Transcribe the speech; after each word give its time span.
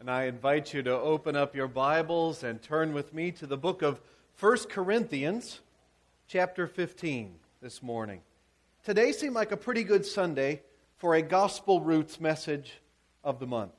And 0.00 0.10
I 0.10 0.24
invite 0.24 0.72
you 0.72 0.82
to 0.84 0.98
open 0.98 1.36
up 1.36 1.54
your 1.54 1.68
Bibles 1.68 2.42
and 2.42 2.62
turn 2.62 2.94
with 2.94 3.12
me 3.12 3.32
to 3.32 3.46
the 3.46 3.58
book 3.58 3.82
of 3.82 4.00
1 4.38 4.56
Corinthians, 4.70 5.60
chapter 6.26 6.66
15, 6.66 7.34
this 7.60 7.82
morning. 7.82 8.22
Today 8.82 9.12
seemed 9.12 9.34
like 9.34 9.52
a 9.52 9.58
pretty 9.58 9.84
good 9.84 10.06
Sunday 10.06 10.62
for 10.96 11.14
a 11.14 11.20
gospel 11.20 11.82
roots 11.82 12.18
message 12.18 12.80
of 13.22 13.40
the 13.40 13.46
month. 13.46 13.74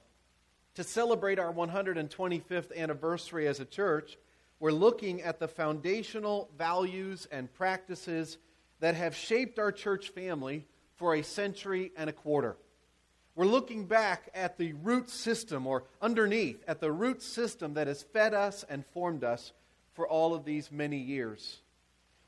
To 0.75 0.83
celebrate 0.83 1.39
our 1.39 1.51
125th 1.51 2.77
anniversary 2.77 3.47
as 3.47 3.59
a 3.59 3.65
church, 3.65 4.19
we're 4.59 4.71
looking 4.71 5.23
at 5.23 5.39
the 5.39 5.47
foundational 5.47 6.51
values 6.55 7.27
and 7.31 7.51
practices 7.51 8.37
that 8.79 8.93
have 8.93 9.15
shaped 9.15 9.57
our 9.57 9.71
church 9.71 10.09
family 10.09 10.67
for 10.97 11.15
a 11.15 11.23
century 11.23 11.91
and 11.97 12.11
a 12.11 12.13
quarter. 12.13 12.57
We're 13.35 13.45
looking 13.45 13.85
back 13.85 14.29
at 14.35 14.57
the 14.57 14.73
root 14.73 15.09
system, 15.09 15.65
or 15.65 15.85
underneath, 16.01 16.63
at 16.67 16.81
the 16.81 16.91
root 16.91 17.21
system 17.21 17.75
that 17.75 17.87
has 17.87 18.03
fed 18.03 18.33
us 18.33 18.65
and 18.69 18.85
formed 18.87 19.23
us 19.23 19.53
for 19.93 20.07
all 20.07 20.33
of 20.33 20.45
these 20.45 20.71
many 20.71 20.97
years. 20.97 21.61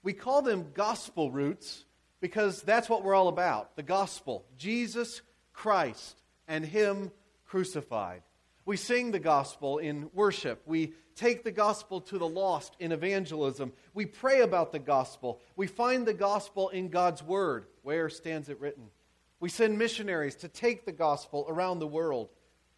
We 0.02 0.14
call 0.14 0.42
them 0.42 0.72
gospel 0.74 1.32
roots 1.32 1.86
because 2.22 2.62
that's 2.62 2.90
what 2.90 3.04
we're 3.04 3.16
all 3.16 3.28
about 3.28 3.76
the 3.76 3.84
gospel, 3.84 4.46
Jesus 4.58 5.22
Christ 5.52 6.22
and 6.48 6.66
Him 6.66 7.12
crucified. 7.46 8.22
We 8.66 8.78
sing 8.78 9.12
the 9.12 9.20
gospel 9.20 9.78
in 9.78 10.10
worship. 10.14 10.62
We 10.66 10.94
take 11.16 11.44
the 11.44 11.52
gospel 11.52 12.02
to 12.02 12.18
the 12.18 12.28
lost 12.28 12.76
in 12.80 12.92
evangelism. 12.92 13.74
We 13.94 14.06
pray 14.06 14.42
about 14.42 14.72
the 14.72 14.80
gospel. 14.80 15.42
We 15.56 15.68
find 15.68 16.06
the 16.06 16.14
gospel 16.14 16.70
in 16.70 16.90
God's 16.90 17.22
word. 17.22 17.66
Where 17.82 18.10
stands 18.10 18.50
it 18.50 18.60
written? 18.60 18.86
We 19.44 19.50
send 19.50 19.78
missionaries 19.78 20.36
to 20.36 20.48
take 20.48 20.86
the 20.86 20.94
gospel 20.94 21.46
around 21.50 21.80
the 21.80 21.86
world. 21.86 22.30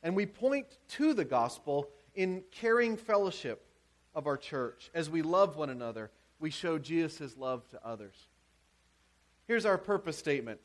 And 0.01 0.15
we 0.15 0.25
point 0.25 0.65
to 0.93 1.13
the 1.13 1.23
gospel 1.23 1.91
in 2.15 2.41
caring 2.49 2.97
fellowship 2.97 3.67
of 4.15 4.25
our 4.25 4.35
church. 4.35 4.89
As 4.95 5.07
we 5.07 5.21
love 5.21 5.57
one 5.57 5.69
another, 5.69 6.09
we 6.39 6.49
show 6.49 6.79
Jesus' 6.79 7.37
love 7.37 7.69
to 7.69 7.85
others. 7.85 8.15
Here's 9.47 9.67
our 9.67 9.77
purpose 9.77 10.17
statement 10.17 10.59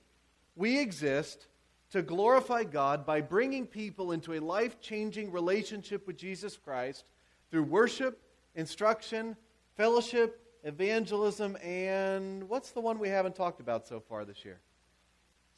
We 0.56 0.80
exist 0.80 1.48
to 1.90 2.00
glorify 2.00 2.64
God 2.64 3.04
by 3.04 3.20
bringing 3.20 3.66
people 3.66 4.12
into 4.12 4.32
a 4.32 4.40
life 4.40 4.80
changing 4.80 5.30
relationship 5.30 6.06
with 6.06 6.16
Jesus 6.16 6.56
Christ 6.56 7.04
through 7.50 7.64
worship, 7.64 8.22
instruction, 8.54 9.36
fellowship, 9.76 10.40
evangelism, 10.64 11.58
and 11.62 12.48
what's 12.48 12.70
the 12.70 12.80
one 12.80 12.98
we 12.98 13.10
haven't 13.10 13.36
talked 13.36 13.60
about 13.60 13.86
so 13.86 14.00
far 14.00 14.24
this 14.24 14.46
year? 14.46 14.60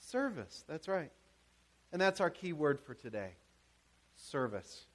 Service. 0.03 0.64
That's 0.69 0.89
right. 0.89 1.11
And 1.92 2.00
that's 2.00 2.20
our 2.20 2.31
key 2.31 2.53
word 2.53 2.81
for 2.81 2.95
today 2.95 3.33
service. 4.17 4.86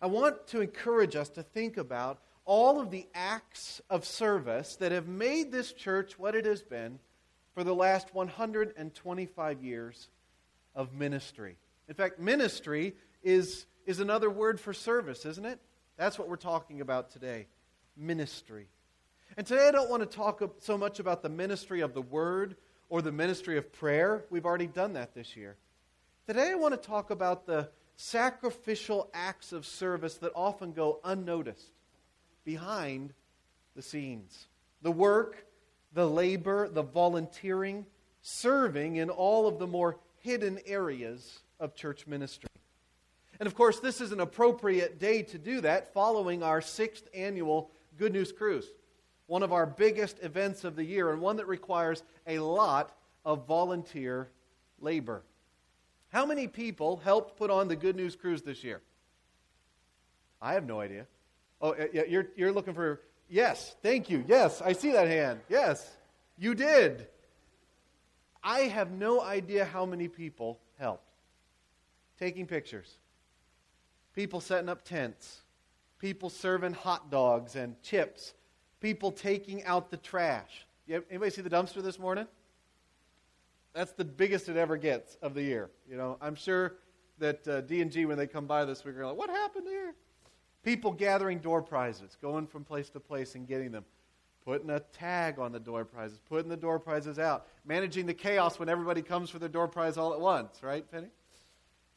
I 0.00 0.06
want 0.06 0.46
to 0.48 0.60
encourage 0.60 1.16
us 1.16 1.28
to 1.30 1.42
think 1.42 1.76
about 1.76 2.18
all 2.44 2.80
of 2.80 2.90
the 2.90 3.06
acts 3.14 3.80
of 3.88 4.04
service 4.04 4.76
that 4.76 4.92
have 4.92 5.08
made 5.08 5.50
this 5.50 5.72
church 5.72 6.18
what 6.18 6.34
it 6.34 6.44
has 6.44 6.62
been 6.62 6.98
for 7.54 7.64
the 7.64 7.74
last 7.74 8.14
125 8.14 9.62
years 9.62 10.08
of 10.74 10.92
ministry. 10.92 11.56
In 11.88 11.94
fact, 11.94 12.18
ministry 12.18 12.94
is, 13.22 13.66
is 13.86 14.00
another 14.00 14.28
word 14.28 14.60
for 14.60 14.72
service, 14.72 15.24
isn't 15.24 15.46
it? 15.46 15.58
That's 15.96 16.18
what 16.18 16.28
we're 16.28 16.36
talking 16.36 16.80
about 16.80 17.10
today 17.10 17.46
ministry. 17.96 18.66
And 19.36 19.46
today 19.46 19.68
I 19.68 19.70
don't 19.70 19.88
want 19.88 20.02
to 20.02 20.16
talk 20.16 20.42
so 20.58 20.76
much 20.76 20.98
about 20.98 21.22
the 21.22 21.28
ministry 21.28 21.80
of 21.80 21.94
the 21.94 22.02
word 22.02 22.56
or 22.88 23.02
the 23.02 23.12
ministry 23.12 23.56
of 23.58 23.72
prayer. 23.72 24.24
We've 24.30 24.46
already 24.46 24.66
done 24.66 24.92
that 24.94 25.14
this 25.14 25.36
year. 25.36 25.56
Today 26.26 26.50
I 26.50 26.54
want 26.54 26.80
to 26.80 26.88
talk 26.88 27.10
about 27.10 27.46
the 27.46 27.68
sacrificial 27.96 29.10
acts 29.12 29.52
of 29.52 29.66
service 29.66 30.14
that 30.18 30.32
often 30.34 30.72
go 30.72 31.00
unnoticed 31.04 31.70
behind 32.44 33.12
the 33.76 33.82
scenes. 33.82 34.46
The 34.82 34.90
work, 34.90 35.46
the 35.92 36.08
labor, 36.08 36.68
the 36.68 36.82
volunteering, 36.82 37.86
serving 38.22 38.96
in 38.96 39.10
all 39.10 39.46
of 39.46 39.58
the 39.58 39.66
more 39.66 39.98
hidden 40.20 40.58
areas 40.66 41.40
of 41.60 41.74
church 41.74 42.06
ministry. 42.06 42.48
And 43.38 43.46
of 43.46 43.54
course, 43.54 43.80
this 43.80 44.00
is 44.00 44.12
an 44.12 44.20
appropriate 44.20 44.98
day 44.98 45.22
to 45.22 45.38
do 45.38 45.60
that 45.60 45.92
following 45.92 46.42
our 46.42 46.60
sixth 46.60 47.08
annual 47.14 47.70
Good 47.98 48.12
News 48.12 48.32
Cruise, 48.32 48.66
one 49.34 49.42
of 49.42 49.52
our 49.52 49.66
biggest 49.66 50.22
events 50.22 50.62
of 50.62 50.76
the 50.76 50.84
year 50.84 51.10
and 51.10 51.20
one 51.20 51.38
that 51.38 51.48
requires 51.48 52.04
a 52.28 52.38
lot 52.38 52.96
of 53.24 53.48
volunteer 53.48 54.28
labor. 54.80 55.24
How 56.10 56.24
many 56.24 56.46
people 56.46 56.98
helped 56.98 57.36
put 57.36 57.50
on 57.50 57.66
the 57.66 57.74
Good 57.74 57.96
News 57.96 58.14
Cruise 58.14 58.42
this 58.42 58.62
year? 58.62 58.80
I 60.40 60.52
have 60.52 60.64
no 60.64 60.78
idea. 60.78 61.08
Oh, 61.60 61.74
you're, 61.92 62.28
you're 62.36 62.52
looking 62.52 62.74
for, 62.74 63.00
yes, 63.28 63.74
thank 63.82 64.08
you. 64.08 64.24
Yes, 64.28 64.62
I 64.62 64.72
see 64.72 64.92
that 64.92 65.08
hand. 65.08 65.40
Yes, 65.48 65.84
you 66.38 66.54
did. 66.54 67.08
I 68.40 68.60
have 68.60 68.92
no 68.92 69.20
idea 69.20 69.64
how 69.64 69.84
many 69.84 70.06
people 70.06 70.60
helped. 70.78 71.10
Taking 72.20 72.46
pictures, 72.46 72.98
people 74.14 74.40
setting 74.40 74.68
up 74.68 74.84
tents, 74.84 75.40
people 75.98 76.30
serving 76.30 76.74
hot 76.74 77.10
dogs 77.10 77.56
and 77.56 77.74
chips, 77.82 78.32
people 78.84 79.10
taking 79.10 79.64
out 79.64 79.90
the 79.90 79.96
trash. 79.96 80.66
Anybody 80.86 81.30
see 81.30 81.40
the 81.40 81.48
dumpster 81.48 81.82
this 81.82 81.98
morning? 81.98 82.26
That's 83.72 83.92
the 83.92 84.04
biggest 84.04 84.50
it 84.50 84.58
ever 84.58 84.76
gets 84.76 85.14
of 85.22 85.32
the 85.32 85.42
year. 85.42 85.70
You 85.88 85.96
know, 85.96 86.18
I'm 86.20 86.34
sure 86.34 86.74
that 87.18 87.48
uh, 87.48 87.62
D&G, 87.62 88.04
when 88.04 88.18
they 88.18 88.26
come 88.26 88.44
by 88.44 88.66
this 88.66 88.84
week, 88.84 88.98
are 88.98 89.06
like, 89.06 89.16
what 89.16 89.30
happened 89.30 89.68
here? 89.68 89.94
People 90.62 90.92
gathering 90.92 91.38
door 91.38 91.62
prizes, 91.62 92.18
going 92.20 92.46
from 92.46 92.62
place 92.62 92.90
to 92.90 93.00
place 93.00 93.36
and 93.36 93.48
getting 93.48 93.72
them 93.72 93.86
putting 94.44 94.68
a 94.68 94.80
tag 94.80 95.38
on 95.38 95.50
the 95.50 95.60
door 95.60 95.86
prizes, 95.86 96.20
putting 96.28 96.50
the 96.50 96.56
door 96.56 96.78
prizes 96.78 97.18
out, 97.18 97.46
managing 97.64 98.04
the 98.04 98.12
chaos 98.12 98.58
when 98.58 98.68
everybody 98.68 99.00
comes 99.00 99.30
for 99.30 99.38
their 99.38 99.48
door 99.48 99.66
prize 99.66 99.96
all 99.96 100.12
at 100.12 100.20
once, 100.20 100.62
right, 100.62 100.84
Penny? 100.92 101.08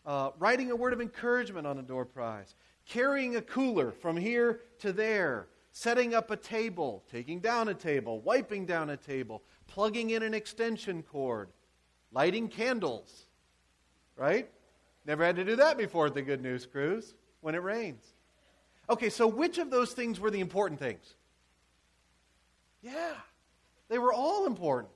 Uh, 0.05 0.29
writing 0.39 0.71
a 0.71 0.75
word 0.77 0.93
of 0.93 1.01
encouragement 1.01 1.67
on 1.67 1.79
a 1.79 1.81
door 1.81 2.05
prize, 2.05 2.55
carrying 2.87 3.35
a 3.35 3.41
cooler 3.41 3.91
from 3.91 4.15
here 4.15 4.61
to 4.79 4.93
there, 4.93 5.47
setting 5.77 6.15
up 6.15 6.31
a 6.31 6.35
table, 6.35 7.03
taking 7.11 7.39
down 7.39 7.67
a 7.67 7.73
table, 7.75 8.19
wiping 8.21 8.65
down 8.65 8.89
a 8.89 8.97
table, 8.97 9.43
plugging 9.67 10.09
in 10.09 10.23
an 10.23 10.33
extension 10.33 11.03
cord, 11.03 11.49
lighting 12.11 12.47
candles, 12.47 13.27
right? 14.15 14.49
Never 15.05 15.23
had 15.23 15.35
to 15.35 15.45
do 15.45 15.55
that 15.57 15.77
before 15.77 16.07
at 16.07 16.15
the 16.15 16.23
Good 16.23 16.41
News 16.41 16.65
Cruise 16.65 17.13
when 17.41 17.53
it 17.53 17.61
rains. 17.61 18.03
Okay, 18.89 19.11
so 19.11 19.27
which 19.27 19.59
of 19.59 19.69
those 19.69 19.93
things 19.93 20.19
were 20.19 20.31
the 20.31 20.39
important 20.39 20.79
things? 20.79 21.13
Yeah, 22.81 23.13
they 23.87 23.99
were 23.99 24.13
all 24.13 24.47
important. 24.47 24.91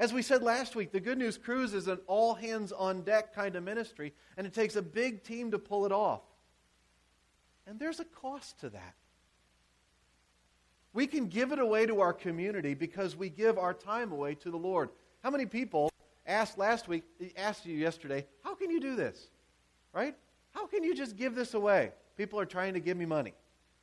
As 0.00 0.12
we 0.12 0.22
said 0.22 0.42
last 0.42 0.74
week, 0.74 0.90
the 0.90 0.98
Good 0.98 1.16
News 1.16 1.38
Cruise 1.38 1.74
is 1.74 1.86
an 1.86 2.00
all 2.08 2.34
hands 2.34 2.72
on 2.72 3.02
deck 3.02 3.32
kind 3.36 3.54
of 3.54 3.62
ministry, 3.62 4.14
and 4.36 4.48
it 4.48 4.52
takes 4.52 4.74
a 4.74 4.82
big 4.82 5.22
team 5.22 5.52
to 5.52 5.60
pull 5.60 5.86
it 5.86 5.92
off. 5.92 6.22
And 7.68 7.78
there's 7.78 8.00
a 8.00 8.04
cost 8.04 8.58
to 8.62 8.70
that. 8.70 8.94
We 10.96 11.06
can 11.06 11.26
give 11.26 11.52
it 11.52 11.58
away 11.58 11.84
to 11.84 12.00
our 12.00 12.14
community 12.14 12.72
because 12.72 13.14
we 13.14 13.28
give 13.28 13.58
our 13.58 13.74
time 13.74 14.12
away 14.12 14.34
to 14.36 14.50
the 14.50 14.56
Lord. 14.56 14.88
How 15.22 15.28
many 15.28 15.44
people 15.44 15.92
asked 16.26 16.56
last 16.56 16.88
week, 16.88 17.04
asked 17.36 17.66
you 17.66 17.76
yesterday, 17.76 18.24
how 18.42 18.54
can 18.54 18.70
you 18.70 18.80
do 18.80 18.96
this? 18.96 19.28
Right? 19.92 20.16
How 20.52 20.66
can 20.66 20.82
you 20.82 20.94
just 20.94 21.18
give 21.18 21.34
this 21.34 21.52
away? 21.52 21.92
People 22.16 22.40
are 22.40 22.46
trying 22.46 22.72
to 22.72 22.80
give 22.80 22.96
me 22.96 23.04
money. 23.04 23.34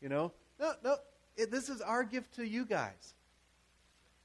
You 0.02 0.10
know? 0.10 0.32
No, 0.60 0.74
no, 0.84 0.96
it, 1.38 1.52
this 1.52 1.70
is 1.70 1.82
our 1.82 2.04
gift 2.04 2.34
to 2.38 2.48
you 2.48 2.66
guys. 2.66 3.14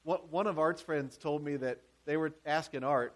What, 0.01 0.31
one 0.31 0.47
of 0.47 0.57
Art's 0.57 0.81
friends 0.81 1.15
told 1.15 1.43
me 1.43 1.57
that 1.57 1.77
they 2.05 2.17
were 2.17 2.33
asking 2.43 2.83
Art, 2.83 3.13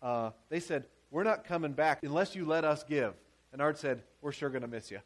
uh, 0.00 0.30
they 0.48 0.60
said, 0.60 0.84
We're 1.10 1.24
not 1.24 1.44
coming 1.44 1.72
back 1.72 2.04
unless 2.04 2.36
you 2.36 2.46
let 2.46 2.64
us 2.64 2.84
give. 2.84 3.14
And 3.52 3.60
Art 3.60 3.78
said, 3.78 4.00
We're 4.22 4.30
sure 4.30 4.48
going 4.48 4.62
to 4.62 4.68
miss 4.68 4.92
you. 4.92 5.00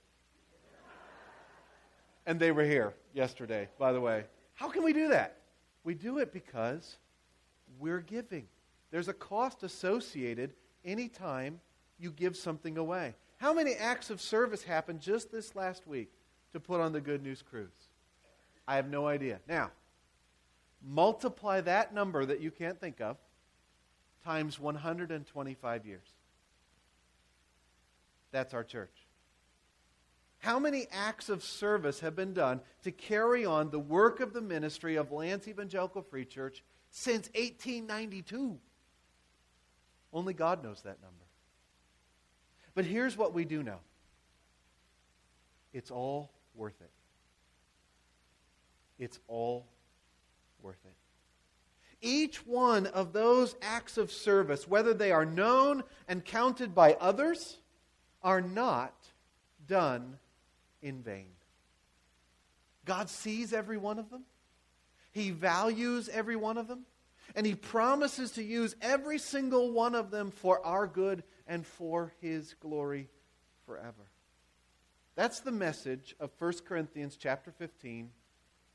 And 2.27 2.39
they 2.39 2.53
were 2.53 2.65
here 2.65 2.95
yesterday, 3.15 3.69
by 3.79 3.93
the 3.93 4.01
way. 4.01 4.25
How 4.55 4.69
can 4.69 4.83
we 4.83 4.93
do 4.93 5.09
that? 5.09 5.39
We 5.85 5.95
do 5.95 6.19
it 6.19 6.33
because 6.33 6.97
we're 7.79 8.01
giving. 8.01 8.47
There's 8.91 9.09
a 9.09 9.15
cost 9.15 9.63
associated 9.63 10.53
anytime 10.85 11.61
you 11.99 12.11
give 12.11 12.37
something 12.37 12.79
away. 12.79 13.15
How 13.39 13.53
many 13.53 13.75
acts 13.75 14.11
of 14.11 14.21
service 14.21 14.63
happened 14.63 15.01
just 15.01 15.33
this 15.33 15.57
last 15.57 15.87
week 15.87 16.13
to 16.53 16.61
put 16.61 16.81
on 16.81 16.93
the 16.93 17.01
Good 17.01 17.23
News 17.23 17.43
Cruise? 17.43 17.71
I 18.69 18.77
have 18.77 18.89
no 18.89 19.07
idea. 19.07 19.41
Now, 19.49 19.71
multiply 20.85 21.61
that 21.63 21.93
number 21.93 22.25
that 22.25 22.41
you 22.41 22.51
can't 22.51 22.79
think 22.81 23.01
of 23.01 23.17
times 24.25 24.61
125 24.61 25.87
years. 25.87 26.07
That's 28.31 28.55
our 28.55 28.65
church. 28.65 29.02
How 30.43 30.59
many 30.59 30.89
acts 30.91 31.29
of 31.29 31.44
service 31.44 32.00
have 32.00 32.17
been 32.17 32.35
done 32.35 32.61
to 32.83 32.91
carry 32.91 33.47
on 33.47 33.71
the 33.71 33.79
work 33.79 34.19
of 34.19 34.33
the 34.33 34.41
ministry 34.41 34.97
of 34.97 35.12
Lanse 35.12 35.47
Evangelical 35.47 36.03
Free 36.03 36.25
Church 36.25 36.65
since 36.91 37.29
1892? 37.37 38.59
Only 40.12 40.35
God 40.35 40.65
knows 40.65 40.83
that 40.83 41.00
number. 41.00 41.25
But 42.75 42.85
here's 42.87 43.17
what 43.17 43.33
we 43.33 43.44
do 43.44 43.62
know 43.62 43.79
it's 45.73 45.93
all 45.93 46.33
worth 46.56 46.81
it. 46.81 46.91
It's 48.99 49.21
all 49.29 49.65
worth 50.61 50.85
it. 50.85 50.93
Each 52.05 52.44
one 52.44 52.89
of 52.89 53.12
those 53.12 53.55
acts 53.62 53.97
of 53.97 54.11
service, 54.11 54.67
whether 54.67 54.93
they 54.93 55.12
are 55.12 55.25
known 55.25 55.85
and 56.09 56.25
counted 56.25 56.75
by 56.75 56.94
others, 56.94 57.59
are 58.25 58.41
not 58.41 58.93
done 59.69 60.19
in 60.82 61.02
vain. 61.02 61.31
God 62.84 63.08
sees 63.08 63.52
every 63.52 63.76
one 63.76 63.99
of 63.99 64.11
them. 64.11 64.25
He 65.12 65.31
values 65.31 66.08
every 66.08 66.37
one 66.37 66.58
of 66.58 66.69
them. 66.69 66.84
And 67.34 67.46
He 67.46 67.55
promises 67.55 68.32
to 68.32 68.43
use 68.43 68.75
every 68.82 69.19
single 69.19 69.70
one 69.70 69.94
of 69.94 70.11
them 70.11 70.31
for 70.31 70.64
our 70.67 70.87
good 70.87 71.23
and 71.46 71.64
for 71.67 72.12
His 72.20 72.55
glory 72.61 73.08
forever. 73.64 74.11
That's 75.14 75.40
the 75.40 75.52
message 75.52 76.14
of 76.19 76.31
1 76.38 76.52
Corinthians 76.67 77.17
chapter 77.17 77.52
15, 77.52 78.11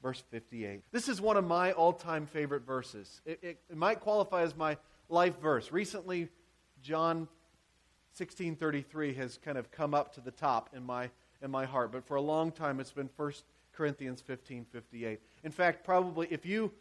verse 0.02 0.24
58. 0.30 0.84
This 0.92 1.10
is 1.10 1.20
one 1.20 1.36
of 1.36 1.46
my 1.46 1.72
all 1.72 1.94
time 1.94 2.28
favorite 2.28 2.66
verses. 2.66 3.22
It, 3.26 3.40
it, 3.42 3.60
it, 3.70 3.78
might 3.78 4.00
qualify 4.00 4.44
as 4.44 4.56
my 4.56 4.78
life 5.10 5.40
verse. 5.42 5.72
Recently, 5.72 6.30
John 6.82 7.28
16:33 8.20 9.16
has 9.16 9.40
kind 9.44 9.58
of 9.58 9.72
come 9.72 9.94
up 9.94 10.14
to 10.14 10.22
the 10.22 10.32
top 10.32 10.70
in 10.76 10.84
my 10.84 11.10
in 11.42 11.52
my 11.52 11.66
heart, 11.66 11.92
but 11.92 12.06
for 12.06 12.16
a 12.16 12.22
long 12.22 12.52
time 12.52 12.80
it's 12.80 12.92
been 12.92 13.10
1 13.16 13.32
Corinthians 13.74 14.22
15:58. 14.22 15.20
In 15.44 15.52
fact, 15.52 15.84
probably 15.84 16.28
if 16.32 16.46
you 16.46 16.72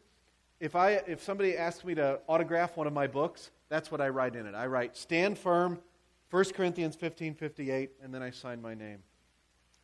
if 0.61 0.75
I 0.75 0.93
if 1.07 1.23
somebody 1.23 1.57
asks 1.57 1.85
me 1.85 1.95
to 1.97 2.21
autograph 2.29 2.77
one 2.77 2.87
of 2.87 2.93
my 2.93 3.07
books, 3.07 3.51
that's 3.69 3.91
what 3.91 4.01
I 4.01 4.09
write 4.09 4.37
in 4.37 4.47
it. 4.47 4.55
I 4.55 4.67
write 4.67 4.97
stand 4.97 5.39
firm 5.39 5.81
1 6.31 6.45
Corinthians 6.55 6.97
15:58 6.97 7.91
and 8.03 8.13
then 8.13 8.23
I 8.23 8.31
sign 8.31 8.61
my 8.61 8.75
name. 8.75 9.03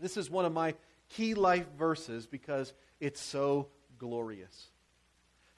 This 0.01 0.17
is 0.17 0.31
one 0.31 0.45
of 0.45 0.53
my 0.53 0.75
key 1.09 1.35
life 1.35 1.67
verses 1.79 2.27
because 2.27 2.73
it's 3.01 3.21
so 3.21 3.69
glorious. 3.99 4.71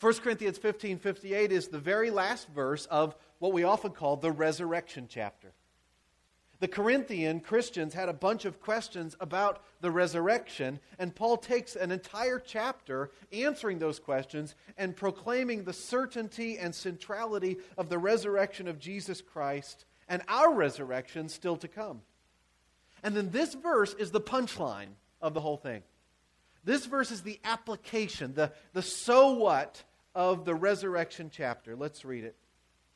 1 0.00 0.14
Corinthians 0.22 0.58
15:58 0.58 1.50
is 1.50 1.69
the 1.69 1.78
very 1.78 2.10
last 2.10 2.49
verse 2.49 2.87
of 2.87 3.17
what 3.38 3.52
we 3.52 3.62
often 3.62 3.93
call 3.93 4.17
the 4.17 4.31
resurrection 4.31 5.06
chapter. 5.08 5.52
The 6.61 6.69
Corinthian 6.69 7.41
Christians 7.41 7.95
had 7.95 8.09
a 8.09 8.15
bunch 8.15 8.45
of 8.45 8.61
questions 8.61 9.17
about 9.21 9.62
the 9.81 9.91
resurrection, 9.91 10.79
and 10.99 11.15
Paul 11.15 11.37
takes 11.37 11.77
an 11.77 11.91
entire 11.91 12.39
chapter 12.39 13.11
answering 13.33 13.79
those 13.79 13.99
questions 13.99 14.55
and 14.79 14.97
proclaiming 14.97 15.65
the 15.65 15.73
certainty 15.73 16.59
and 16.59 16.75
centrality 16.75 17.59
of 17.77 17.89
the 17.89 17.99
resurrection 17.99 18.69
of 18.69 18.79
Jesus 18.79 19.21
Christ 19.21 19.85
and 20.09 20.23
our 20.29 20.53
resurrection 20.53 21.29
still 21.29 21.56
to 21.56 21.69
come. 21.69 22.03
And 23.03 23.15
then 23.15 23.31
this 23.31 23.55
verse 23.55 23.95
is 23.95 24.11
the 24.11 24.21
punchline 24.21 24.95
of 25.21 25.35
the 25.35 25.41
whole 25.41 25.56
thing. 25.56 25.83
This 26.65 26.87
verse 26.87 27.11
is 27.11 27.23
the 27.23 27.39
application, 27.45 28.35
the, 28.35 28.53
the 28.73 28.83
so 28.83 29.33
what 29.33 29.83
of 30.15 30.45
the 30.45 30.55
resurrection 30.55 31.31
chapter. 31.33 31.77
Let's 31.77 32.05
read 32.05 32.25
it. 32.25 32.37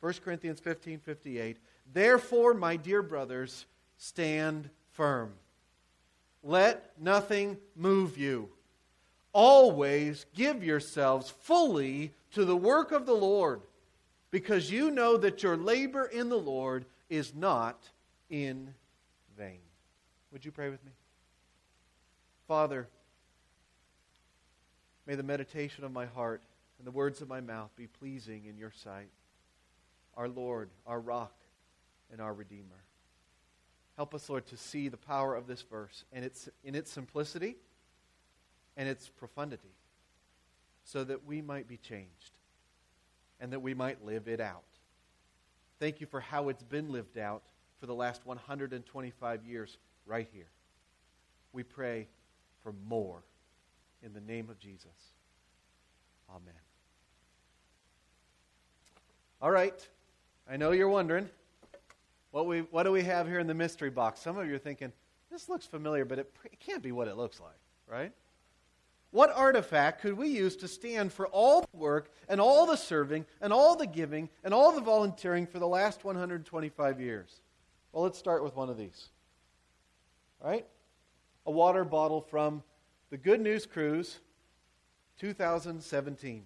1 0.01 0.15
Corinthians 0.25 0.61
15 0.61 1.01
58. 1.01 1.59
Therefore, 1.93 2.55
my 2.55 2.77
dear 2.77 3.03
brothers, 3.03 3.67
stand 3.97 4.71
firm. 4.93 5.33
Let 6.43 6.93
nothing 7.01 7.57
move 7.75 8.19
you. 8.19 8.51
Always 9.33 10.27
give 10.35 10.63
yourselves 10.63 11.31
fully 11.31 12.13
to 12.33 12.45
the 12.45 12.57
work 12.57 12.93
of 12.93 13.07
the 13.07 13.15
Lord, 13.15 13.63
because 14.31 14.71
you 14.71 14.91
know 14.91 15.17
that 15.17 15.43
your 15.43 15.57
labor 15.57 16.05
in 16.05 16.29
the 16.29 16.39
Lord 16.39 16.85
is 17.09 17.35
not 17.35 17.79
in 18.29 18.75
vain. 19.37 19.61
Would 20.33 20.45
you 20.45 20.53
pray 20.53 20.69
with 20.69 20.85
me? 20.85 20.93
Father, 22.47 22.87
may 25.07 25.15
the 25.15 25.23
meditation 25.23 25.85
of 25.85 25.93
my 25.93 26.07
heart 26.07 26.43
and 26.79 26.87
the 26.87 26.93
words 26.93 27.23
of 27.23 27.29
my 27.29 27.41
mouth 27.41 27.71
be 27.77 27.87
pleasing 27.87 28.45
in 28.47 28.59
your 28.59 28.73
sight, 28.73 29.09
our 30.17 30.29
Lord, 30.29 30.69
our 30.87 31.01
rock 31.01 31.33
and 32.13 32.21
our 32.21 32.33
Redeemer. 32.33 32.85
Help 33.97 34.15
us, 34.15 34.29
Lord, 34.29 34.47
to 34.47 34.57
see 34.57 34.89
the 34.89 34.97
power 34.97 35.35
of 35.35 35.47
this 35.47 35.63
verse 35.63 36.05
and 36.13 36.25
its, 36.25 36.49
in 36.63 36.75
its 36.75 36.91
simplicity 36.91 37.57
and 38.77 38.89
its 38.89 39.09
profundity 39.09 39.75
so 40.85 41.05
that 41.05 41.27
we 41.27 41.43
might 41.43 41.69
be 41.69 41.77
changed 41.77 42.33
and 43.41 43.53
that 43.53 43.61
we 43.61 43.75
might 43.75 44.05
live 44.05 44.29
it 44.29 44.41
out. 44.41 44.63
Thank 45.81 46.01
you 46.01 46.07
for 46.07 46.21
how 46.21 46.49
it's 46.49 46.63
been 46.63 46.91
lived 46.91 47.19
out 47.19 47.43
for 47.81 47.87
the 47.87 47.95
last 47.95 48.25
125 48.25 49.45
years 49.45 49.79
right 50.07 50.29
here. 50.33 50.49
We 51.53 51.63
pray 51.63 52.09
for 52.63 52.73
more 52.89 53.23
in 54.03 54.13
the 54.13 54.21
name 54.21 54.49
of 54.51 54.59
Jesus. 54.59 54.87
Amen. 56.31 56.55
All 59.41 59.51
right. 59.51 59.89
I 60.51 60.57
know 60.57 60.73
you're 60.73 60.89
wondering. 60.89 61.29
What, 62.31 62.47
we, 62.47 62.61
what 62.61 62.83
do 62.83 62.93
we 62.93 63.03
have 63.03 63.27
here 63.27 63.39
in 63.39 63.47
the 63.47 63.55
mystery 63.55 63.91
box? 63.91 64.21
Some 64.21 64.37
of 64.37 64.47
you 64.47 64.55
are 64.55 64.59
thinking, 64.59 64.93
this 65.31 65.49
looks 65.49 65.67
familiar, 65.67 66.05
but 66.05 66.19
it, 66.19 66.33
it 66.45 66.61
can't 66.61 66.83
be 66.83 66.93
what 66.93 67.09
it 67.09 67.17
looks 67.17 67.41
like, 67.41 67.59
right? 67.87 68.13
What 69.11 69.35
artifact 69.35 70.03
could 70.03 70.15
we 70.15 70.29
use 70.29 70.57
to 70.57 70.69
stand 70.69 71.13
for 71.13 71.27
all 71.29 71.63
the 71.63 71.77
work 71.77 72.11
and 72.29 72.41
all 72.41 72.67
the 72.67 72.77
serving 72.77 73.25
and 73.41 73.53
all 73.53 73.75
the 73.75 73.87
giving 73.87 74.29
and 74.45 74.53
all 74.53 74.73
the 74.73 74.83
volunteering 74.83 75.47
for 75.47 75.59
the 75.59 75.67
last 75.67 76.05
125 76.05 77.01
years? 77.01 77.41
Well, 77.93 78.05
let's 78.05 78.19
start 78.19 78.45
with 78.45 78.55
one 78.55 78.69
of 78.69 78.77
these. 78.77 79.09
Right? 80.45 80.67
A 81.47 81.51
water 81.51 81.85
bottle 81.85 82.21
from 82.21 82.63
the 83.09 83.17
Good 83.17 83.41
News 83.41 83.65
Cruise 83.65 84.19
2017. 85.19 86.45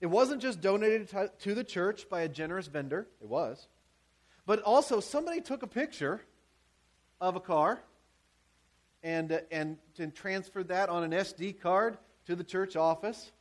It 0.00 0.06
wasn't 0.06 0.42
just 0.42 0.60
donated 0.60 1.08
to 1.38 1.54
the 1.54 1.64
church 1.64 2.08
by 2.10 2.22
a 2.22 2.28
generous 2.28 2.66
vendor, 2.66 3.06
it 3.22 3.28
was. 3.28 3.68
But 4.46 4.62
also, 4.62 5.00
somebody 5.00 5.40
took 5.40 5.62
a 5.62 5.66
picture 5.66 6.22
of 7.20 7.34
a 7.34 7.40
car 7.40 7.82
and, 9.02 9.32
uh, 9.32 9.40
and, 9.50 9.76
and 9.98 10.14
transferred 10.14 10.68
that 10.68 10.88
on 10.88 11.02
an 11.02 11.10
SD 11.10 11.60
card 11.60 11.98
to 12.26 12.36
the 12.36 12.44
church 12.44 12.76
office. 12.76 13.32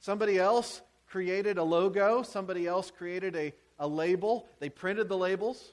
Somebody 0.00 0.38
else 0.38 0.82
created 1.08 1.58
a 1.58 1.62
logo. 1.62 2.22
Somebody 2.22 2.66
else 2.66 2.90
created 2.90 3.36
a, 3.36 3.52
a 3.78 3.86
label. 3.86 4.48
They 4.58 4.68
printed 4.68 5.08
the 5.08 5.16
labels. 5.16 5.72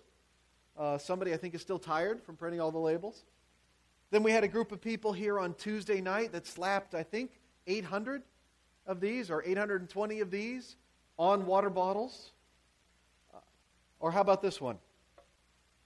Uh, 0.77 0.97
somebody, 0.97 1.33
I 1.33 1.37
think, 1.37 1.55
is 1.55 1.61
still 1.61 1.79
tired 1.79 2.23
from 2.23 2.35
printing 2.35 2.61
all 2.61 2.71
the 2.71 2.77
labels. 2.77 3.23
Then 4.11 4.23
we 4.23 4.31
had 4.31 4.43
a 4.43 4.47
group 4.47 4.71
of 4.71 4.79
people 4.79 5.11
here 5.11 5.39
on 5.39 5.53
Tuesday 5.55 6.01
night 6.01 6.31
that 6.31 6.45
slapped, 6.45 6.93
I 6.93 7.03
think, 7.03 7.31
800 7.65 8.21
of 8.85 9.01
these 9.01 9.29
or 9.29 9.43
820 9.43 10.19
of 10.19 10.31
these 10.31 10.75
on 11.17 11.45
water 11.45 11.69
bottles. 11.69 12.31
Or 13.99 14.11
how 14.11 14.21
about 14.21 14.41
this 14.41 14.61
one? 14.61 14.77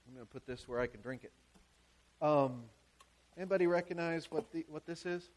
I'm 0.08 0.16
going 0.16 0.26
to 0.26 0.32
put 0.32 0.46
this 0.46 0.68
where 0.68 0.80
I 0.80 0.88
can 0.88 1.02
drink 1.02 1.24
it. 1.24 1.32
Um, 2.22 2.64
anybody 3.38 3.68
recognize 3.68 4.30
what, 4.30 4.52
the, 4.52 4.66
what 4.70 4.86
this 4.86 5.06
is? 5.06 5.30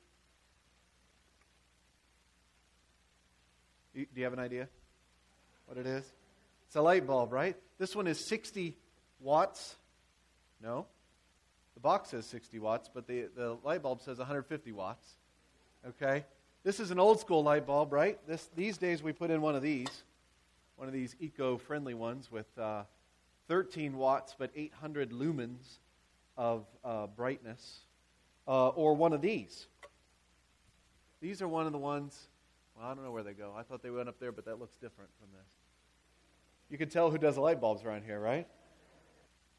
Do 3.95 4.05
you 4.17 4.25
have 4.25 4.33
an 4.33 4.41
idea 4.41 4.69
what 5.67 5.79
it 5.79 5.87
is? 5.87 6.05
It's 6.67 6.75
a 6.75 6.83
light 6.83 7.07
bulb, 7.07 7.33
right? 7.33 7.57
This 7.79 7.95
one 7.95 8.09
is 8.09 8.27
60 8.29 8.77
watts. 9.21 9.77
No. 10.61 10.87
The 11.75 11.81
box 11.81 12.11
says 12.11 12.27
60 12.27 12.59
watts, 12.59 12.91
but 12.93 13.07
the, 13.07 13.27
the 13.37 13.57
light 13.63 13.83
bulb 13.83 14.01
says 14.01 14.19
150 14.19 14.73
watts. 14.73 15.09
Okay? 15.87 16.25
This 16.65 16.81
is 16.81 16.91
an 16.91 16.99
old 16.99 17.21
school 17.21 17.45
light 17.45 17.67
bulb, 17.67 17.93
right? 17.93 18.19
This, 18.27 18.49
these 18.57 18.79
days 18.79 19.03
we 19.03 19.13
put 19.13 19.31
in 19.31 19.41
one 19.43 19.55
of 19.55 19.63
these 19.63 20.03
one 20.77 20.89
of 20.89 20.95
these 20.95 21.15
eco 21.21 21.57
friendly 21.57 21.95
ones 21.95 22.31
with 22.31 22.47
uh, 22.59 22.83
13 23.49 23.97
watts 23.97 24.35
but 24.39 24.51
800 24.55 25.11
lumens 25.11 25.79
of 26.37 26.67
uh, 26.85 27.07
brightness, 27.07 27.81
uh, 28.49 28.69
or 28.69 28.95
one 28.95 29.13
of 29.13 29.21
these. 29.21 29.67
These 31.21 31.41
are 31.41 31.49
one 31.49 31.67
of 31.67 31.73
the 31.73 31.79
ones, 31.79 32.29
well, 32.77 32.87
I 32.87 32.95
don't 32.95 33.05
know 33.05 33.13
where 33.13 33.23
they 33.23 33.33
go. 33.33 33.55
I 33.57 33.63
thought 33.63 33.83
they 33.83 33.91
went 33.91 34.09
up 34.09 34.19
there, 34.19 34.33
but 34.33 34.45
that 34.47 34.59
looks 34.59 34.75
different 34.77 35.11
from 35.19 35.29
this. 35.33 35.49
You 36.71 36.79
can 36.79 36.89
tell 36.89 37.11
who 37.11 37.19
does 37.19 37.37
the 37.37 37.41
light 37.41 37.61
bulbs 37.61 37.85
around 37.85 38.05
here, 38.05 38.19
right? 38.19 38.47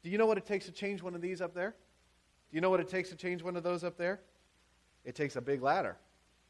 Do 0.02 0.10
you 0.10 0.18
know 0.18 0.26
what 0.26 0.38
it 0.38 0.46
takes 0.46 0.66
to 0.66 0.72
change 0.72 1.02
one 1.02 1.14
of 1.14 1.20
these 1.20 1.40
up 1.40 1.54
there? 1.54 1.70
Do 2.50 2.54
you 2.54 2.60
know 2.60 2.70
what 2.70 2.80
it 2.80 2.88
takes 2.88 3.08
to 3.08 3.16
change 3.16 3.42
one 3.42 3.56
of 3.56 3.62
those 3.62 3.84
up 3.84 3.96
there? 3.96 4.20
It 5.04 5.14
takes 5.14 5.36
a 5.36 5.40
big 5.40 5.62
ladder. 5.62 5.96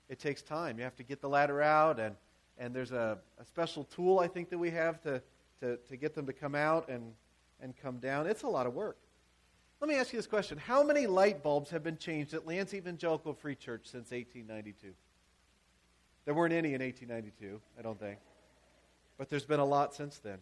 It 0.08 0.18
takes 0.18 0.42
time. 0.42 0.78
You 0.78 0.84
have 0.84 0.96
to 0.96 1.02
get 1.02 1.20
the 1.20 1.28
ladder 1.28 1.62
out 1.62 1.98
and 1.98 2.16
and 2.58 2.74
there's 2.74 2.92
a, 2.92 3.18
a 3.38 3.44
special 3.44 3.84
tool 3.84 4.18
I 4.18 4.28
think 4.28 4.50
that 4.50 4.58
we 4.58 4.70
have 4.70 5.00
to, 5.02 5.22
to, 5.60 5.76
to 5.76 5.96
get 5.96 6.14
them 6.14 6.26
to 6.26 6.32
come 6.32 6.54
out 6.54 6.88
and, 6.88 7.12
and 7.60 7.74
come 7.76 7.98
down. 7.98 8.26
It's 8.26 8.42
a 8.42 8.48
lot 8.48 8.66
of 8.66 8.74
work. 8.74 8.98
Let 9.80 9.88
me 9.88 9.96
ask 9.96 10.12
you 10.12 10.18
this 10.18 10.26
question 10.26 10.58
How 10.58 10.82
many 10.82 11.06
light 11.06 11.42
bulbs 11.42 11.70
have 11.70 11.82
been 11.82 11.98
changed 11.98 12.34
at 12.34 12.46
Lanse 12.46 12.74
Evangelical 12.74 13.34
Free 13.34 13.54
Church 13.54 13.82
since 13.84 14.10
1892? 14.10 14.94
There 16.24 16.34
weren't 16.34 16.52
any 16.52 16.74
in 16.74 16.80
1892, 16.80 17.60
I 17.78 17.82
don't 17.82 18.00
think. 18.00 18.18
But 19.18 19.28
there's 19.28 19.44
been 19.44 19.60
a 19.60 19.64
lot 19.64 19.94
since 19.94 20.18
then. 20.18 20.38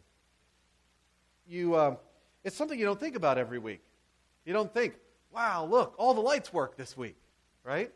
You, 1.47 1.75
uh, 1.75 1.97
it's 2.43 2.57
something 2.57 2.79
you 2.79 2.87
don't 2.87 2.99
think 2.99 3.17
about 3.17 3.37
every 3.39 3.59
week. 3.59 3.83
You 4.47 4.53
don't 4.53 4.73
think, 4.73 4.95
wow, 5.33 5.67
look, 5.67 5.95
all 5.99 6.15
the 6.15 6.21
lights 6.21 6.53
work 6.53 6.77
this 6.77 6.97
week, 6.97 7.17
right? 7.65 7.93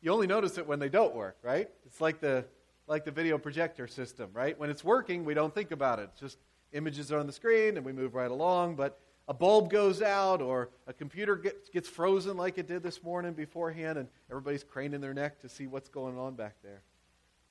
You 0.00 0.10
only 0.12 0.26
notice 0.26 0.58
it 0.58 0.66
when 0.66 0.78
they 0.78 0.88
don't 0.88 1.14
work, 1.14 1.36
right? 1.42 1.68
It's 1.86 2.00
like 2.00 2.20
the 2.20 2.44
like 2.86 3.04
the 3.04 3.10
video 3.10 3.38
projector 3.38 3.86
system, 3.86 4.30
right? 4.32 4.58
When 4.58 4.70
it's 4.70 4.84
working, 4.84 5.24
we 5.24 5.34
don't 5.34 5.54
think 5.54 5.70
about 5.70 5.98
it. 5.98 6.10
It's 6.12 6.20
just 6.20 6.38
images 6.72 7.12
are 7.12 7.18
on 7.18 7.26
the 7.26 7.32
screen 7.32 7.76
and 7.76 7.86
we 7.86 7.92
move 7.92 8.14
right 8.14 8.30
along, 8.30 8.76
but 8.76 9.00
a 9.28 9.34
bulb 9.34 9.70
goes 9.70 10.02
out 10.02 10.42
or 10.42 10.70
a 10.86 10.92
computer 10.92 11.36
gets, 11.36 11.88
frozen 11.88 12.36
like 12.36 12.58
it 12.58 12.66
did 12.66 12.82
this 12.82 13.02
morning 13.02 13.32
beforehand 13.32 13.98
and 13.98 14.08
everybody's 14.30 14.64
craning 14.64 15.00
their 15.00 15.14
neck 15.14 15.40
to 15.40 15.48
see 15.48 15.66
what's 15.66 15.88
going 15.88 16.18
on 16.18 16.34
back 16.34 16.56
there. 16.62 16.82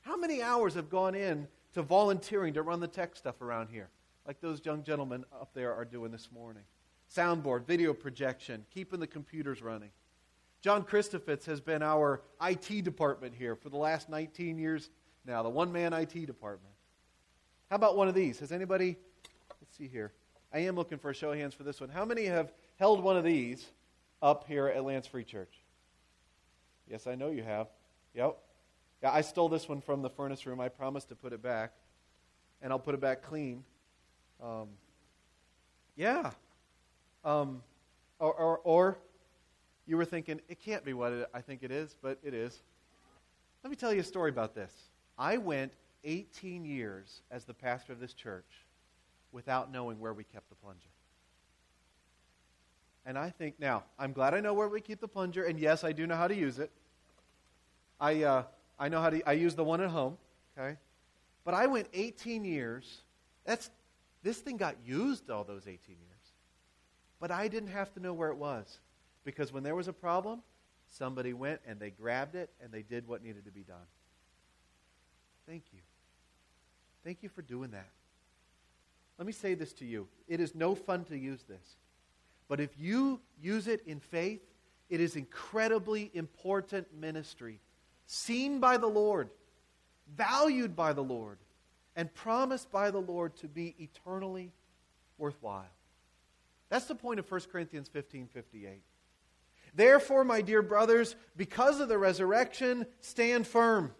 How 0.02 0.18
many 0.18 0.42
hours 0.42 0.74
have 0.74 0.90
gone 0.90 1.16
in 1.16 1.48
to 1.74 1.82
volunteering 1.82 2.54
to 2.56 2.62
run 2.62 2.80
the 2.80 2.88
tech 2.88 3.16
stuff 3.16 3.42
around 3.42 3.70
here, 3.70 3.90
like 4.28 4.42
those 4.42 4.62
young 4.66 4.84
gentlemen 4.84 5.24
up 5.34 5.54
there 5.54 5.74
are 5.74 5.86
doing 5.86 6.12
this 6.12 6.30
morning? 6.34 6.64
Soundboard, 7.14 7.66
video 7.66 7.94
projection, 7.94 8.66
keeping 8.74 9.00
the 9.00 9.08
computers 9.08 9.62
running. 9.62 9.92
John 10.62 10.84
Christofitz 10.84 11.46
has 11.46 11.60
been 11.60 11.82
our 11.82 12.22
IT 12.42 12.84
department 12.84 13.34
here 13.34 13.56
for 13.56 13.70
the 13.70 13.78
last 13.78 14.10
19 14.10 14.58
years 14.58 14.90
now, 15.26 15.44
the 15.44 15.50
one 15.50 15.72
man 15.72 15.94
IT 15.94 16.26
department. 16.26 16.74
How 17.70 17.76
about 17.76 17.96
one 17.96 18.08
of 18.08 18.16
these? 18.16 18.40
Has 18.40 18.52
anybody, 18.52 18.98
let's 19.62 19.78
see 19.78 19.88
here. 19.88 20.12
I 20.54 20.60
am 20.60 20.76
looking 20.76 20.98
for 20.98 21.12
a 21.12 21.14
show 21.14 21.32
of 21.32 21.38
hands 21.38 21.54
for 21.54 21.64
this 21.64 21.80
one. 21.80 21.90
How 21.90 22.04
many 22.04 22.26
have 22.26 22.52
held 22.78 23.04
one 23.04 23.16
of 23.16 23.24
these 23.24 23.66
up 24.22 24.46
here 24.48 24.68
at 24.68 24.84
Lanse 24.84 25.08
Free 25.08 25.24
Church? 25.24 25.54
Yes, 26.90 27.08
I 27.08 27.16
know 27.16 27.30
you 27.30 27.44
have. 27.44 27.68
Yep. 28.16 28.38
Yeah, 29.04 29.12
I 29.12 29.22
stole 29.22 29.48
this 29.48 29.70
one 29.70 29.80
from 29.80 30.02
the 30.02 30.10
furnace 30.10 30.46
room. 30.46 30.60
I 30.60 30.68
promised 30.68 31.10
to 31.10 31.16
put 31.16 31.32
it 31.32 31.42
back, 31.42 31.72
and 32.62 32.74
I'll 32.74 32.80
put 32.80 32.94
it 32.94 33.02
back 33.02 33.24
clean. 33.24 33.64
Um, 34.44 34.68
yeah. 35.96 36.32
Um, 37.24 37.64
or, 38.20 38.34
or, 38.34 38.58
or, 38.64 38.98
you 39.88 39.98
were 39.98 40.06
thinking, 40.06 40.42
it 40.50 40.60
can't 40.60 40.84
be 40.84 40.94
what 40.94 41.12
it, 41.14 41.30
I 41.34 41.42
think 41.42 41.64
it 41.64 41.72
is, 41.72 41.96
but 42.02 42.20
it 42.24 42.34
is. 42.34 42.62
Let 43.64 43.70
me 43.70 43.76
tell 43.76 43.94
you 43.94 44.02
a 44.02 44.04
story 44.04 44.30
about 44.30 44.54
this. 44.54 44.72
I 45.22 45.38
went 45.38 45.72
18 46.04 46.66
years 46.66 47.22
as 47.30 47.46
the 47.46 47.54
pastor 47.54 47.94
of 47.94 48.00
this 48.00 48.16
church 48.16 48.66
without 49.32 49.72
knowing 49.72 50.00
where 50.00 50.14
we 50.14 50.24
kept 50.24 50.50
the 50.50 50.56
plunger. 50.56 50.80
And 53.06 53.20
I 53.20 53.30
think, 53.30 53.60
now, 53.60 53.84
I'm 54.00 54.14
glad 54.14 54.34
I 54.34 54.40
know 54.40 54.56
where 54.56 54.68
we 54.68 54.82
keep 54.82 55.00
the 55.00 55.08
plunger, 55.08 55.44
and 55.44 55.60
yes, 55.60 55.84
I 55.84 55.92
do 55.92 56.08
know 56.08 56.16
how 56.16 56.28
to 56.28 56.36
use 56.36 56.58
it. 56.58 56.72
I, 58.00 58.24
uh, 58.24 58.44
I 58.80 58.90
know 58.90 59.00
how 59.00 59.12
to, 59.12 59.22
I 59.30 59.34
use 59.34 59.54
the 59.54 59.64
one 59.64 59.80
at 59.80 59.92
home, 59.92 60.18
okay? 60.58 60.76
But 61.46 61.54
I 61.54 61.68
went 61.68 61.88
18 61.94 62.44
years. 62.44 63.02
That's, 63.46 63.70
this 64.24 64.40
thing 64.40 64.58
got 64.58 64.76
used 64.84 65.30
all 65.30 65.44
those 65.44 65.68
18 65.68 65.78
years. 65.88 66.34
But 67.20 67.30
I 67.30 67.48
didn't 67.48 67.70
have 67.70 67.94
to 67.94 68.00
know 68.00 68.14
where 68.14 68.30
it 68.30 68.38
was. 68.38 68.80
Because 69.24 69.54
when 69.54 69.62
there 69.62 69.76
was 69.76 69.88
a 69.88 69.94
problem, 69.94 70.42
somebody 70.90 71.34
went 71.34 71.62
and 71.68 71.80
they 71.80 71.92
grabbed 71.92 72.34
it 72.34 72.50
and 72.60 72.72
they 72.72 72.82
did 72.82 73.08
what 73.08 73.24
needed 73.24 73.46
to 73.46 73.52
be 73.52 73.62
done. 73.62 73.86
Thank 75.52 75.66
you. 75.74 75.80
Thank 77.04 77.24
you 77.24 77.28
for 77.28 77.42
doing 77.42 77.72
that. 77.72 77.90
Let 79.18 79.28
me 79.28 79.34
say 79.34 79.54
this 79.54 79.74
to 79.74 79.86
you. 79.86 80.08
It 80.30 80.40
is 80.40 80.56
no 80.56 80.76
fun 80.76 81.04
to 81.06 81.18
use 81.18 81.44
this. 81.44 81.76
But 82.48 82.62
if 82.62 82.70
you 82.80 83.20
use 83.42 83.68
it 83.68 83.82
in 83.86 84.00
faith, 84.00 84.40
it 84.90 85.02
is 85.02 85.18
incredibly 85.18 86.10
important 86.14 86.88
ministry 86.98 87.60
seen 88.06 88.62
by 88.62 88.78
the 88.78 88.88
Lord, 88.88 89.30
valued 90.16 90.74
by 90.74 90.94
the 90.94 91.04
Lord, 91.04 91.40
and 91.98 92.14
promised 92.14 92.72
by 92.72 92.90
the 92.90 93.02
Lord 93.02 93.36
to 93.38 93.50
be 93.50 93.76
eternally 93.78 94.54
worthwhile. 95.18 95.66
That's 96.70 96.86
the 96.86 96.96
point 96.96 97.20
of 97.20 97.30
1 97.30 97.42
Corinthians 97.52 97.90
15 97.90 98.30
58. 98.34 98.82
Therefore, 99.76 100.24
my 100.24 100.40
dear 100.40 100.62
brothers, 100.62 101.18
because 101.36 101.82
of 101.82 101.90
the 101.90 101.98
resurrection, 101.98 102.86
stand 103.02 103.46
firm. 103.46 103.92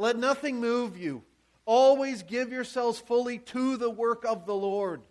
Let 0.00 0.16
nothing 0.16 0.60
move 0.60 0.96
you. 0.96 1.22
Always 1.66 2.22
give 2.22 2.50
yourselves 2.50 2.98
fully 2.98 3.36
to 3.38 3.76
the 3.76 3.90
work 3.90 4.24
of 4.24 4.46
the 4.46 4.54
Lord, 4.54 5.02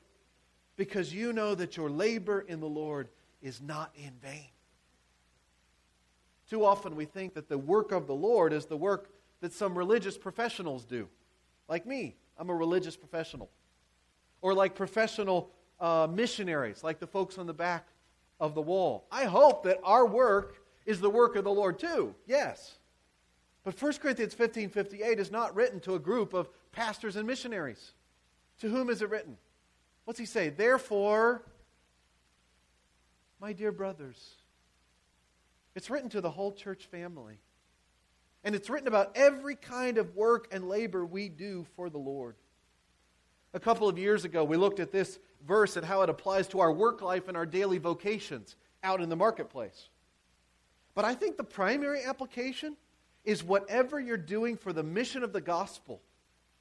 because 0.78 1.14
you 1.14 1.32
know 1.32 1.54
that 1.54 1.78
your 1.78 1.92
labor 1.92 2.42
in 2.42 2.60
the 2.60 2.68
Lord 2.68 3.08
is 3.40 3.62
not 3.62 3.94
in 3.96 4.14
vain. 4.20 4.50
Too 6.50 6.66
often 6.66 6.96
we 6.96 7.06
think 7.06 7.36
that 7.36 7.48
the 7.48 7.58
work 7.58 7.92
of 7.92 8.08
the 8.08 8.16
Lord 8.16 8.52
is 8.52 8.66
the 8.66 8.76
work 8.76 9.12
that 9.42 9.54
some 9.54 9.78
religious 9.78 10.18
professionals 10.18 10.86
do. 10.86 11.08
Like 11.68 11.86
me, 11.86 12.16
I'm 12.36 12.50
a 12.50 12.56
religious 12.56 12.98
professional. 12.98 13.52
Or 14.42 14.56
like 14.56 14.74
professional 14.74 15.52
uh, 15.80 16.08
missionaries, 16.12 16.84
like 16.84 17.00
the 17.00 17.06
folks 17.06 17.38
on 17.38 17.46
the 17.46 17.54
back 17.54 17.88
of 18.40 18.56
the 18.56 18.62
wall. 18.62 19.06
I 19.12 19.26
hope 19.26 19.66
that 19.66 19.80
our 19.84 20.08
work 20.08 20.64
is 20.88 21.00
the 21.00 21.12
work 21.12 21.36
of 21.36 21.44
the 21.44 21.52
Lord 21.52 21.78
too, 21.78 22.16
yes. 22.26 22.79
But 23.64 23.82
1 23.82 23.94
Corinthians 23.94 24.34
15 24.34 24.70
58 24.70 25.20
is 25.20 25.32
not 25.32 25.56
written 25.56 25.80
to 25.82 25.96
a 25.96 26.00
group 26.00 26.34
of 26.34 26.50
pastors 26.72 27.16
and 27.16 27.28
missionaries. 27.28 27.94
To 28.62 28.70
whom 28.70 28.90
is 28.90 29.02
it 29.02 29.10
written? 29.10 29.38
What's 30.06 30.20
he 30.20 30.26
say? 30.26 30.50
Therefore, 30.50 31.44
my 33.40 33.54
dear 33.54 33.72
brothers, 33.72 34.36
it's 35.76 35.90
written 35.90 36.10
to 36.10 36.22
the 36.22 36.32
whole 36.32 36.52
church 36.52 36.86
family. 36.88 37.40
And 38.44 38.56
it's 38.56 38.70
written 38.70 38.88
about 38.88 39.12
every 39.16 39.56
kind 39.56 39.98
of 39.98 40.16
work 40.16 40.48
and 40.52 40.68
labor 40.68 41.06
we 41.06 41.28
do 41.28 41.66
for 41.76 41.90
the 41.90 41.98
Lord. 41.98 42.36
A 43.54 43.60
couple 43.60 43.90
of 43.90 43.98
years 43.98 44.26
ago, 44.26 44.44
we 44.44 44.58
looked 44.58 44.80
at 44.80 44.92
this 44.92 45.20
verse 45.46 45.76
and 45.76 45.86
how 45.86 46.02
it 46.02 46.10
applies 46.10 46.48
to 46.50 46.60
our 46.60 46.72
work 46.72 47.02
life 47.02 47.28
and 47.28 47.36
our 47.36 47.46
daily 47.46 47.80
vocations 47.80 48.56
out 48.84 49.02
in 49.02 49.10
the 49.10 49.16
marketplace. 49.16 49.90
But 50.96 51.06
I 51.06 51.16
think 51.16 51.38
the 51.38 51.44
primary 51.44 52.04
application 52.04 52.78
is 53.26 53.44
whatever 53.44 54.00
you're 54.00 54.18
doing 54.18 54.58
for 54.58 54.74
the 54.74 54.84
mission 54.84 55.24
of 55.24 55.34
the 55.34 55.42
gospel. 55.42 56.02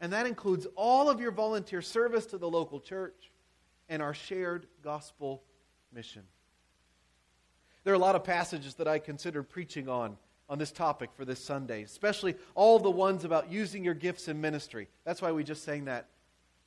And 0.00 0.12
that 0.12 0.27
includes 0.27 0.67
all 0.77 1.11
of 1.11 1.21
your 1.21 1.33
volunteer 1.33 1.83
service 1.83 2.27
to 2.27 2.38
the 2.38 2.49
local 2.49 2.81
church 2.81 3.31
and 3.88 4.03
our 4.03 4.15
shared 4.15 4.67
gospel 4.83 5.43
mission. 5.93 6.23
There 7.85 7.93
are 7.93 7.97
a 7.97 8.00
lot 8.00 8.17
of 8.17 8.25
passages 8.25 8.75
that 8.75 8.87
I 8.87 8.99
consider 8.99 9.43
preaching 9.43 9.88
on 9.88 10.17
on 10.49 10.59
this 10.59 10.73
topic 10.73 11.11
for 11.15 11.25
this 11.25 11.43
Sunday, 11.43 11.83
especially 11.83 12.35
all 12.55 12.79
the 12.79 12.91
ones 12.91 13.25
about 13.25 13.50
using 13.50 13.85
your 13.85 13.95
gifts 13.95 14.29
in 14.29 14.41
ministry. 14.41 14.88
That's 15.05 15.21
why 15.21 15.33
we 15.33 15.45
just 15.45 15.62
sang 15.62 15.85
that, 15.87 16.09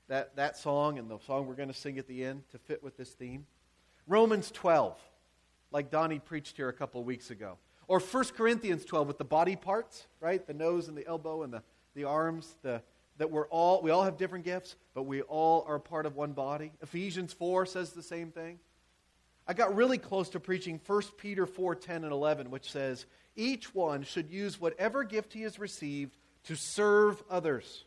that, 0.07 0.35
that 0.35 0.57
song 0.57 0.99
and 0.99 1.09
the 1.09 1.17
song 1.25 1.47
we're 1.47 1.55
going 1.55 1.69
to 1.69 1.73
sing 1.73 1.97
at 1.97 2.07
the 2.07 2.23
end 2.23 2.43
to 2.51 2.59
fit 2.59 2.83
with 2.83 2.95
this 2.95 3.09
theme. 3.09 3.45
Romans 4.07 4.51
12, 4.51 4.99
like 5.71 5.89
Donnie 5.89 6.19
preached 6.19 6.57
here 6.57 6.69
a 6.69 6.73
couple 6.73 7.03
weeks 7.03 7.31
ago. 7.31 7.57
Or 7.91 7.99
1 7.99 8.23
Corinthians 8.37 8.85
12 8.85 9.05
with 9.05 9.17
the 9.17 9.25
body 9.25 9.57
parts, 9.57 10.07
right? 10.21 10.47
The 10.47 10.53
nose 10.53 10.87
and 10.87 10.97
the 10.97 11.05
elbow 11.05 11.43
and 11.43 11.51
the, 11.51 11.61
the 11.93 12.05
arms, 12.05 12.55
the, 12.61 12.81
that 13.17 13.29
we're 13.29 13.49
all, 13.49 13.81
we 13.81 13.91
all 13.91 14.05
have 14.05 14.15
different 14.15 14.45
gifts, 14.45 14.77
but 14.93 15.03
we 15.03 15.23
all 15.23 15.65
are 15.67 15.77
part 15.77 16.05
of 16.05 16.15
one 16.15 16.31
body. 16.31 16.71
Ephesians 16.81 17.33
4 17.33 17.65
says 17.65 17.91
the 17.91 18.01
same 18.01 18.31
thing. 18.31 18.59
I 19.45 19.53
got 19.53 19.75
really 19.75 19.97
close 19.97 20.29
to 20.29 20.39
preaching 20.39 20.79
1 20.87 21.01
Peter 21.17 21.45
4 21.45 21.75
10 21.75 22.05
and 22.05 22.13
11, 22.13 22.49
which 22.49 22.71
says, 22.71 23.05
Each 23.35 23.75
one 23.75 24.03
should 24.03 24.29
use 24.29 24.57
whatever 24.57 25.03
gift 25.03 25.33
he 25.33 25.41
has 25.41 25.59
received 25.59 26.15
to 26.45 26.55
serve 26.55 27.21
others, 27.29 27.83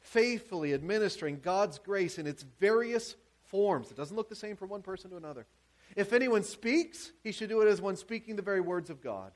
faithfully 0.00 0.74
administering 0.74 1.40
God's 1.42 1.78
grace 1.78 2.18
in 2.18 2.26
its 2.26 2.44
various 2.60 3.16
forms. 3.44 3.90
It 3.90 3.96
doesn't 3.96 4.14
look 4.14 4.28
the 4.28 4.36
same 4.36 4.56
from 4.56 4.68
one 4.68 4.82
person 4.82 5.08
to 5.08 5.16
another. 5.16 5.46
If 5.96 6.12
anyone 6.12 6.42
speaks, 6.42 7.12
he 7.22 7.32
should 7.32 7.48
do 7.48 7.60
it 7.60 7.68
as 7.68 7.80
one 7.80 7.96
speaking 7.96 8.36
the 8.36 8.42
very 8.42 8.60
words 8.60 8.90
of 8.90 9.02
God. 9.02 9.32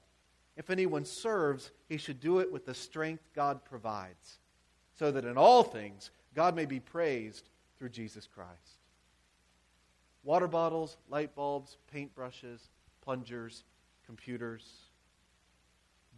If 0.56 0.70
anyone 0.70 1.04
serves, 1.04 1.70
he 1.88 1.98
should 1.98 2.20
do 2.20 2.38
it 2.38 2.50
with 2.50 2.64
the 2.64 2.74
strength 2.74 3.28
God 3.34 3.64
provides, 3.64 4.38
so 4.98 5.12
that 5.12 5.24
in 5.24 5.36
all 5.36 5.62
things 5.62 6.10
God 6.34 6.56
may 6.56 6.64
be 6.64 6.80
praised 6.80 7.48
through 7.78 7.90
Jesus 7.90 8.26
Christ 8.26 8.78
water 10.22 10.48
bottles, 10.48 10.96
light 11.08 11.34
bulbs, 11.36 11.76
paintbrushes, 11.94 12.58
plungers, 13.00 13.62
computers, 14.04 14.66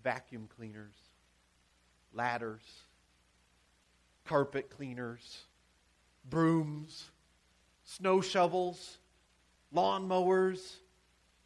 vacuum 0.02 0.48
cleaners, 0.56 0.94
ladders, 2.14 2.62
carpet 4.24 4.70
cleaners, 4.70 5.42
brooms, 6.28 7.10
snow 7.84 8.22
shovels, 8.22 8.96
lawn 9.72 10.06
mowers, 10.06 10.78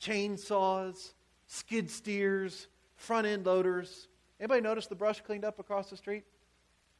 chainsaws, 0.01 1.13
skid 1.47 1.91
steers, 1.91 2.69
front 2.97 3.27
end 3.27 3.47
loaders. 3.47 4.09
Anybody 4.41 4.61
notice 4.61 4.87
the 4.87 4.95
brush 4.95 5.21
cleaned 5.21 5.45
up 5.45 5.59
across 5.59 5.91
the 5.91 5.97
street 5.97 6.25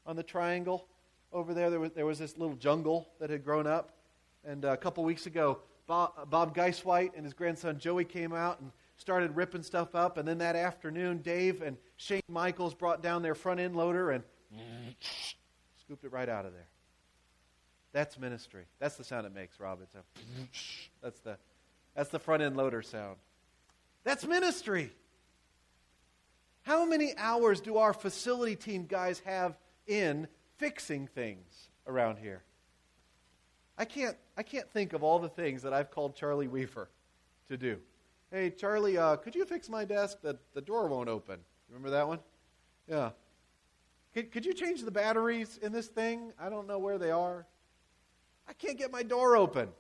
on 0.07 0.17
the 0.17 0.23
triangle 0.23 0.87
over 1.33 1.55
there? 1.55 1.71
There 1.71 1.81
was, 1.81 1.91
there 1.93 2.07
was 2.07 2.19
this 2.19 2.37
little 2.39 2.57
jungle 2.57 3.09
that 3.19 3.31
had 3.31 3.45
grown 3.45 3.67
up. 3.67 3.93
And 4.45 4.65
uh, 4.65 4.73
a 4.73 4.77
couple 4.77 5.05
weeks 5.05 5.27
ago, 5.27 5.61
Bob, 5.87 6.31
Bob 6.31 6.55
Geiswhite 6.55 7.13
and 7.17 7.25
his 7.25 7.35
grandson 7.35 7.79
Joey 7.79 8.05
came 8.05 8.33
out 8.33 8.61
and 8.61 8.71
started 8.97 9.35
ripping 9.37 9.63
stuff 9.63 9.95
up. 9.95 10.19
And 10.19 10.27
then 10.27 10.39
that 10.39 10.57
afternoon, 10.57 11.19
Dave 11.19 11.63
and 11.63 11.77
Shane 11.97 12.23
Michaels 12.29 12.75
brought 12.75 13.03
down 13.03 13.23
their 13.23 13.35
front 13.35 13.61
end 13.61 13.77
loader 13.77 14.11
and 14.11 14.25
scooped 15.81 16.05
it 16.05 16.13
right 16.13 16.29
out 16.29 16.47
of 16.47 16.53
there. 16.53 16.69
That's 17.93 18.19
ministry. 18.19 18.65
That's 18.79 18.97
the 18.97 19.05
sound 19.05 19.27
it 19.27 19.35
makes, 19.35 19.61
Rob. 19.61 19.81
It's 19.83 19.95
a, 19.95 20.03
that's 21.03 21.21
the, 21.21 21.37
That's 21.95 22.09
the 22.09 22.19
front 22.19 22.43
end 22.43 22.57
loader 22.57 22.83
sound. 22.83 23.17
That's 24.05 24.27
ministry. 24.27 24.91
How 26.63 26.85
many 26.85 27.15
hours 27.17 27.61
do 27.61 27.77
our 27.77 27.93
facility 27.93 28.57
team 28.57 28.87
guys 28.87 29.21
have 29.21 29.57
in 29.87 30.29
fixing 30.59 31.07
things 31.09 31.69
around 31.87 32.19
here? 32.19 32.43
I 33.77 33.85
can't, 33.85 34.17
I 34.37 34.43
can't 34.43 34.71
think 34.71 34.93
of 34.93 35.03
all 35.03 35.19
the 35.19 35.29
things 35.29 35.63
that 35.63 35.73
I've 35.73 35.91
called 35.91 36.15
Charlie 36.15 36.49
Weaver 36.49 36.89
to 37.49 37.57
do. 37.57 37.79
Hey, 38.31 38.51
Charlie, 38.51 38.97
uh, 38.97 39.17
could 39.17 39.35
you 39.35 39.45
fix 39.45 39.69
my 39.69 39.85
desk? 39.85 40.19
The, 40.23 40.39
the 40.55 40.61
door 40.61 40.87
won't 40.87 41.09
open. 41.09 41.39
Remember 41.69 41.91
that 41.91 42.07
one? 42.07 42.21
Yeah. 42.89 43.11
Could, 44.15 44.31
could 44.31 44.47
you 44.47 44.55
change 44.55 44.83
the 44.83 44.91
batteries 44.91 45.59
in 45.63 45.73
this 45.73 45.89
thing? 45.89 46.33
I 46.41 46.49
don't 46.49 46.67
know 46.67 46.79
where 46.79 46.99
they 46.99 47.11
are. 47.11 47.47
I 48.53 48.55
can't 48.55 48.77
get 48.77 48.93
my 48.93 49.03
door 49.03 49.35
open. 49.35 49.71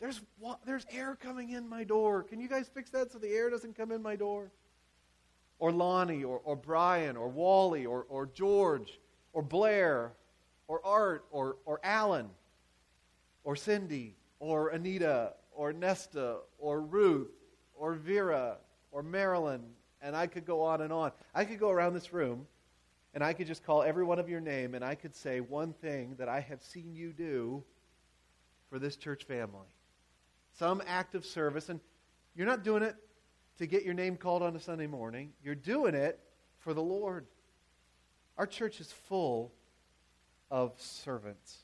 There's, 0.00 0.22
there's 0.64 0.86
air 0.90 1.14
coming 1.14 1.50
in 1.50 1.68
my 1.68 1.84
door. 1.84 2.22
Can 2.22 2.40
you 2.40 2.48
guys 2.48 2.70
fix 2.72 2.88
that 2.92 3.12
so 3.12 3.18
the 3.18 3.28
air 3.28 3.50
doesn't 3.50 3.76
come 3.76 3.92
in 3.92 4.00
my 4.00 4.16
door? 4.16 4.50
Or 5.58 5.70
Lonnie, 5.70 6.24
or, 6.24 6.40
or 6.42 6.56
Brian, 6.56 7.18
or 7.18 7.28
Wally, 7.28 7.84
or, 7.84 8.06
or 8.08 8.24
George, 8.24 8.98
or 9.34 9.42
Blair, 9.42 10.14
or 10.68 10.80
Art, 10.86 11.26
or, 11.30 11.56
or 11.66 11.80
Alan, 11.84 12.30
or 13.44 13.56
Cindy, 13.56 14.16
or 14.40 14.70
Anita, 14.70 15.34
or 15.52 15.74
Nesta, 15.74 16.38
or 16.58 16.80
Ruth, 16.80 17.28
or 17.74 17.92
Vera, 17.92 18.56
or 18.90 19.02
Marilyn, 19.02 19.60
and 20.00 20.16
I 20.16 20.28
could 20.28 20.46
go 20.46 20.62
on 20.62 20.80
and 20.80 20.94
on. 20.94 21.12
I 21.34 21.44
could 21.44 21.58
go 21.58 21.68
around 21.68 21.92
this 21.92 22.10
room 22.14 22.46
and 23.12 23.22
I 23.22 23.34
could 23.34 23.46
just 23.46 23.66
call 23.66 23.82
every 23.82 24.04
one 24.04 24.18
of 24.18 24.30
your 24.30 24.40
name 24.40 24.74
and 24.74 24.82
I 24.82 24.94
could 24.94 25.14
say 25.14 25.40
one 25.40 25.74
thing 25.74 26.14
that 26.18 26.30
I 26.30 26.40
have 26.40 26.62
seen 26.62 26.94
you 26.94 27.12
do 27.12 27.64
for 28.68 28.78
this 28.78 28.96
church 28.96 29.24
family. 29.24 29.66
Some 30.58 30.82
act 30.86 31.14
of 31.14 31.24
service, 31.24 31.68
and 31.68 31.80
you're 32.34 32.46
not 32.46 32.64
doing 32.64 32.82
it 32.82 32.96
to 33.58 33.66
get 33.66 33.84
your 33.84 33.94
name 33.94 34.16
called 34.16 34.42
on 34.42 34.54
a 34.56 34.60
Sunday 34.60 34.86
morning. 34.86 35.32
You're 35.42 35.54
doing 35.54 35.94
it 35.94 36.20
for 36.58 36.74
the 36.74 36.82
Lord. 36.82 37.26
Our 38.36 38.46
church 38.46 38.80
is 38.80 38.92
full 38.92 39.52
of 40.50 40.72
servants. 40.78 41.58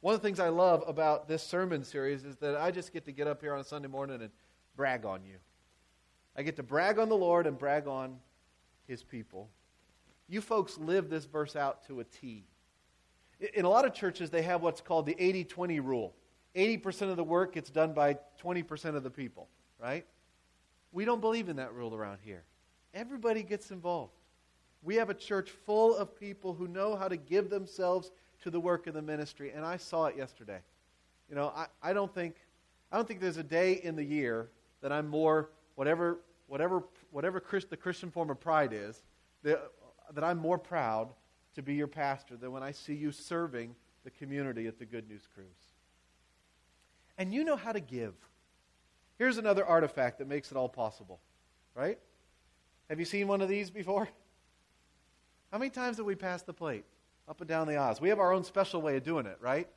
One 0.00 0.14
of 0.14 0.20
the 0.20 0.26
things 0.26 0.40
I 0.40 0.48
love 0.48 0.82
about 0.86 1.28
this 1.28 1.42
sermon 1.42 1.84
series 1.84 2.24
is 2.24 2.36
that 2.36 2.56
I 2.56 2.70
just 2.70 2.92
get 2.92 3.04
to 3.06 3.12
get 3.12 3.26
up 3.26 3.40
here 3.40 3.52
on 3.52 3.60
a 3.60 3.64
Sunday 3.64 3.88
morning 3.88 4.20
and 4.22 4.30
brag 4.76 5.04
on 5.04 5.24
you. 5.24 5.36
I 6.36 6.42
get 6.42 6.56
to 6.56 6.62
brag 6.62 6.98
on 6.98 7.08
the 7.08 7.16
Lord 7.16 7.46
and 7.46 7.58
brag 7.58 7.86
on 7.86 8.16
his 8.86 9.02
people. 9.02 9.48
You 10.28 10.40
folks 10.40 10.78
live 10.78 11.10
this 11.10 11.24
verse 11.24 11.56
out 11.56 11.86
to 11.88 12.00
a 12.00 12.04
T. 12.04 12.44
In 13.54 13.64
a 13.64 13.68
lot 13.68 13.84
of 13.84 13.92
churches, 13.92 14.30
they 14.30 14.42
have 14.42 14.62
what's 14.62 14.80
called 14.80 15.06
the 15.06 15.16
80 15.18 15.44
20 15.44 15.80
rule 15.80 16.14
80% 16.54 17.10
of 17.10 17.16
the 17.16 17.24
work 17.24 17.54
gets 17.54 17.70
done 17.70 17.92
by 17.92 18.18
20% 18.42 18.96
of 18.96 19.02
the 19.02 19.10
people, 19.10 19.48
right? 19.78 20.04
We 20.92 21.04
don't 21.04 21.20
believe 21.20 21.48
in 21.48 21.56
that 21.56 21.72
rule 21.72 21.94
around 21.94 22.18
here. 22.24 22.42
Everybody 22.92 23.42
gets 23.42 23.70
involved. 23.70 24.12
We 24.82 24.96
have 24.96 25.10
a 25.10 25.14
church 25.14 25.50
full 25.50 25.96
of 25.96 26.18
people 26.18 26.54
who 26.54 26.66
know 26.66 26.96
how 26.96 27.06
to 27.06 27.16
give 27.16 27.50
themselves 27.50 28.10
to 28.42 28.50
the 28.50 28.58
work 28.58 28.86
of 28.86 28.94
the 28.94 29.02
ministry, 29.02 29.52
and 29.54 29.64
I 29.64 29.76
saw 29.76 30.06
it 30.06 30.16
yesterday. 30.16 30.60
You 31.28 31.36
know, 31.36 31.52
I, 31.54 31.66
I 31.82 31.92
don't 31.92 32.12
think 32.12 32.36
I 32.90 32.96
don't 32.96 33.06
think 33.06 33.20
there's 33.20 33.36
a 33.36 33.44
day 33.44 33.74
in 33.84 33.94
the 33.94 34.02
year 34.02 34.48
that 34.80 34.90
I'm 34.90 35.06
more 35.06 35.50
whatever 35.76 36.20
whatever 36.48 36.82
whatever 37.10 37.38
Christ, 37.38 37.70
the 37.70 37.76
Christian 37.76 38.10
form 38.10 38.30
of 38.30 38.40
pride 38.40 38.72
is 38.72 39.02
that, 39.42 39.70
that 40.14 40.24
I'm 40.24 40.38
more 40.38 40.58
proud 40.58 41.10
to 41.54 41.62
be 41.62 41.74
your 41.74 41.86
pastor 41.86 42.36
than 42.36 42.50
when 42.52 42.62
I 42.62 42.72
see 42.72 42.94
you 42.94 43.12
serving 43.12 43.74
the 44.04 44.10
community 44.10 44.66
at 44.66 44.78
the 44.78 44.86
Good 44.86 45.08
News 45.08 45.28
Cruise. 45.32 45.69
And 47.20 47.34
you 47.34 47.44
know 47.44 47.56
how 47.56 47.72
to 47.72 47.80
give. 47.80 48.14
Here's 49.18 49.36
another 49.36 49.62
artifact 49.62 50.20
that 50.20 50.26
makes 50.26 50.50
it 50.50 50.56
all 50.56 50.70
possible, 50.70 51.20
right? 51.74 51.98
Have 52.88 52.98
you 52.98 53.04
seen 53.04 53.28
one 53.28 53.42
of 53.42 53.48
these 53.50 53.68
before? 53.68 54.08
How 55.52 55.58
many 55.58 55.68
times 55.68 55.98
have 55.98 56.06
we 56.06 56.14
passed 56.14 56.46
the 56.46 56.54
plate 56.54 56.86
up 57.28 57.38
and 57.42 57.46
down 57.46 57.66
the 57.66 57.76
aisles? 57.76 58.00
We 58.00 58.08
have 58.08 58.20
our 58.20 58.32
own 58.32 58.42
special 58.42 58.80
way 58.80 58.96
of 58.96 59.04
doing 59.04 59.26
it, 59.26 59.36
right? 59.38 59.68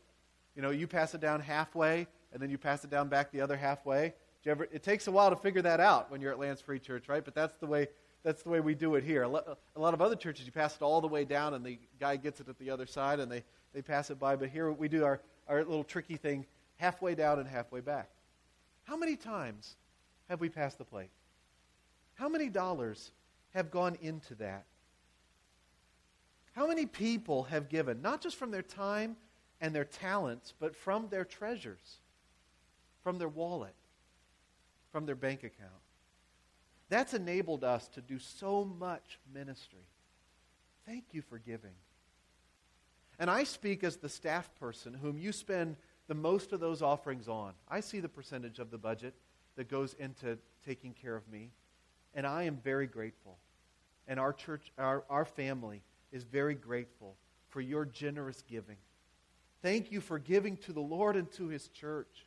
You 0.55 0.61
know, 0.61 0.69
you 0.69 0.87
pass 0.87 1.15
it 1.15 1.19
down 1.19 1.41
halfway, 1.41 2.07
and 2.31 2.41
then 2.41 2.49
you 2.49 2.57
pass 2.57 2.85
it 2.85 2.89
down 2.89 3.09
back 3.09 3.29
the 3.33 3.41
other 3.41 3.57
halfway. 3.57 4.13
Ever, 4.45 4.69
it 4.71 4.81
takes 4.81 5.07
a 5.07 5.11
while 5.11 5.29
to 5.29 5.35
figure 5.35 5.63
that 5.63 5.81
out 5.81 6.09
when 6.09 6.21
you're 6.21 6.31
at 6.31 6.39
Lanse 6.39 6.61
Free 6.61 6.79
Church, 6.79 7.09
right? 7.09 7.25
But 7.25 7.35
that's 7.35 7.57
the 7.57 7.67
way 7.67 7.89
that's 8.23 8.41
the 8.41 8.51
way 8.51 8.61
we 8.61 8.73
do 8.73 8.95
it 8.95 9.03
here. 9.03 9.23
A 9.23 9.27
lot, 9.27 9.93
of 9.93 10.01
other 10.01 10.15
churches, 10.15 10.45
you 10.45 10.53
pass 10.53 10.77
it 10.77 10.81
all 10.81 11.01
the 11.01 11.09
way 11.09 11.25
down, 11.25 11.55
and 11.55 11.65
the 11.65 11.77
guy 11.99 12.15
gets 12.15 12.39
it 12.39 12.47
at 12.47 12.57
the 12.57 12.69
other 12.69 12.85
side, 12.85 13.19
and 13.19 13.29
they, 13.29 13.43
they 13.73 13.81
pass 13.81 14.09
it 14.09 14.17
by. 14.17 14.37
But 14.37 14.47
here 14.47 14.71
we 14.71 14.87
do 14.87 15.03
our, 15.03 15.19
our 15.49 15.57
little 15.57 15.83
tricky 15.83 16.15
thing 16.15 16.45
halfway 16.83 17.15
down 17.15 17.39
and 17.39 17.47
halfway 17.47 17.79
back. 17.79 18.09
How 18.83 18.97
many 18.97 19.15
times 19.15 19.77
have 20.27 20.41
we 20.41 20.49
passed 20.49 20.77
the 20.77 20.83
plate? 20.83 21.11
How 22.15 22.27
many 22.27 22.49
dollars 22.49 23.11
have 23.53 23.71
gone 23.71 23.97
into 24.01 24.35
that? 24.35 24.65
How 26.51 26.67
many 26.67 26.85
people 26.85 27.43
have 27.43 27.69
given, 27.69 28.01
not 28.01 28.19
just 28.19 28.35
from 28.35 28.51
their 28.51 28.61
time 28.61 29.15
and 29.61 29.73
their 29.73 29.85
talents, 29.85 30.53
but 30.59 30.75
from 30.75 31.07
their 31.07 31.23
treasures, 31.23 31.99
from 33.01 33.17
their 33.17 33.29
wallet, 33.29 33.75
from 34.91 35.05
their 35.05 35.15
bank 35.15 35.45
account? 35.45 35.71
That's 36.89 37.13
enabled 37.13 37.63
us 37.63 37.87
to 37.93 38.01
do 38.01 38.19
so 38.19 38.65
much 38.65 39.19
ministry. 39.33 39.87
Thank 40.85 41.05
you 41.13 41.21
for 41.21 41.37
giving. 41.37 41.75
And 43.17 43.29
I 43.29 43.45
speak 43.45 43.85
as 43.85 43.95
the 43.95 44.09
staff 44.09 44.53
person 44.59 44.93
whom 44.93 45.17
you 45.17 45.31
spend 45.31 45.77
the 46.07 46.13
most 46.13 46.51
of 46.51 46.59
those 46.59 46.81
offerings 46.81 47.27
on. 47.27 47.53
I 47.69 47.79
see 47.79 47.99
the 47.99 48.09
percentage 48.09 48.59
of 48.59 48.71
the 48.71 48.77
budget 48.77 49.13
that 49.55 49.69
goes 49.69 49.93
into 49.99 50.37
taking 50.65 50.93
care 50.93 51.15
of 51.15 51.27
me, 51.31 51.49
and 52.13 52.25
I 52.25 52.43
am 52.43 52.57
very 52.57 52.87
grateful. 52.87 53.37
And 54.07 54.19
our 54.19 54.33
church, 54.33 54.71
our, 54.77 55.03
our 55.09 55.25
family 55.25 55.81
is 56.11 56.23
very 56.23 56.55
grateful 56.55 57.15
for 57.49 57.61
your 57.61 57.85
generous 57.85 58.43
giving. 58.49 58.77
Thank 59.61 59.91
you 59.91 60.01
for 60.01 60.19
giving 60.19 60.57
to 60.57 60.73
the 60.73 60.81
Lord 60.81 61.15
and 61.15 61.31
to 61.33 61.47
his 61.47 61.69
church. 61.69 62.25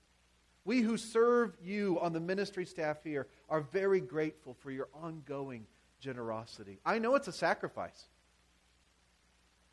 We 0.64 0.80
who 0.80 0.96
serve 0.96 1.56
you 1.62 2.00
on 2.00 2.12
the 2.12 2.20
ministry 2.20 2.64
staff 2.64 3.04
here 3.04 3.26
are 3.48 3.60
very 3.60 4.00
grateful 4.00 4.54
for 4.54 4.70
your 4.70 4.88
ongoing 4.94 5.66
generosity. 6.00 6.78
I 6.84 6.98
know 6.98 7.14
it's 7.14 7.28
a 7.28 7.32
sacrifice. 7.32 8.06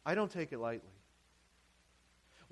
I 0.05 0.13
don't 0.13 0.31
take 0.31 0.51
it 0.51 0.59
lightly. 0.59 0.92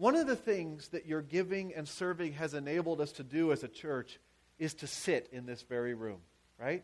One 0.02 0.16
of 0.16 0.26
the 0.26 0.36
things 0.36 0.88
that 0.88 1.06
your 1.06 1.22
giving 1.22 1.76
and 1.76 1.88
serving 1.88 2.34
has 2.34 2.56
enabled 2.56 3.00
us 3.02 3.12
to 3.12 3.24
do 3.24 3.52
as 3.52 3.64
a 3.64 3.68
church 3.68 4.20
is 4.58 4.74
to 4.74 4.88
sit 4.88 5.30
in 5.32 5.46
this 5.46 5.62
very 5.62 5.94
room, 5.94 6.18
right? 6.60 6.84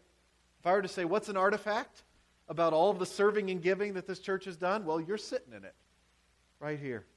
If 0.59 0.67
I 0.67 0.73
were 0.73 0.83
to 0.83 0.87
say, 0.87 1.03
what's 1.03 1.27
an 1.27 1.35
artifact 1.35 2.03
about 2.47 2.73
all 2.73 2.91
of 2.91 2.99
the 2.99 3.07
serving 3.07 3.49
and 3.49 3.59
giving 3.59 3.95
that 3.95 4.05
this 4.05 4.19
church 4.19 4.45
has 4.45 4.55
done? 4.55 4.85
Well, 4.85 5.01
you're 5.01 5.17
sitting 5.17 5.51
in 5.51 5.63
it 5.63 5.73
right 6.59 6.77
here. 6.77 7.07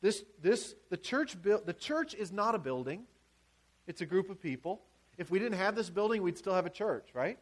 This, 0.00 0.22
this, 0.40 0.76
the, 0.90 0.96
church, 0.96 1.36
the 1.42 1.76
church 1.76 2.14
is 2.14 2.30
not 2.30 2.54
a 2.54 2.58
building, 2.60 3.02
it's 3.88 4.00
a 4.00 4.06
group 4.06 4.30
of 4.30 4.40
people. 4.40 4.80
If 5.18 5.28
we 5.28 5.40
didn't 5.40 5.58
have 5.58 5.74
this 5.74 5.90
building, 5.90 6.22
we'd 6.22 6.38
still 6.38 6.54
have 6.54 6.66
a 6.66 6.70
church, 6.70 7.08
right? 7.14 7.40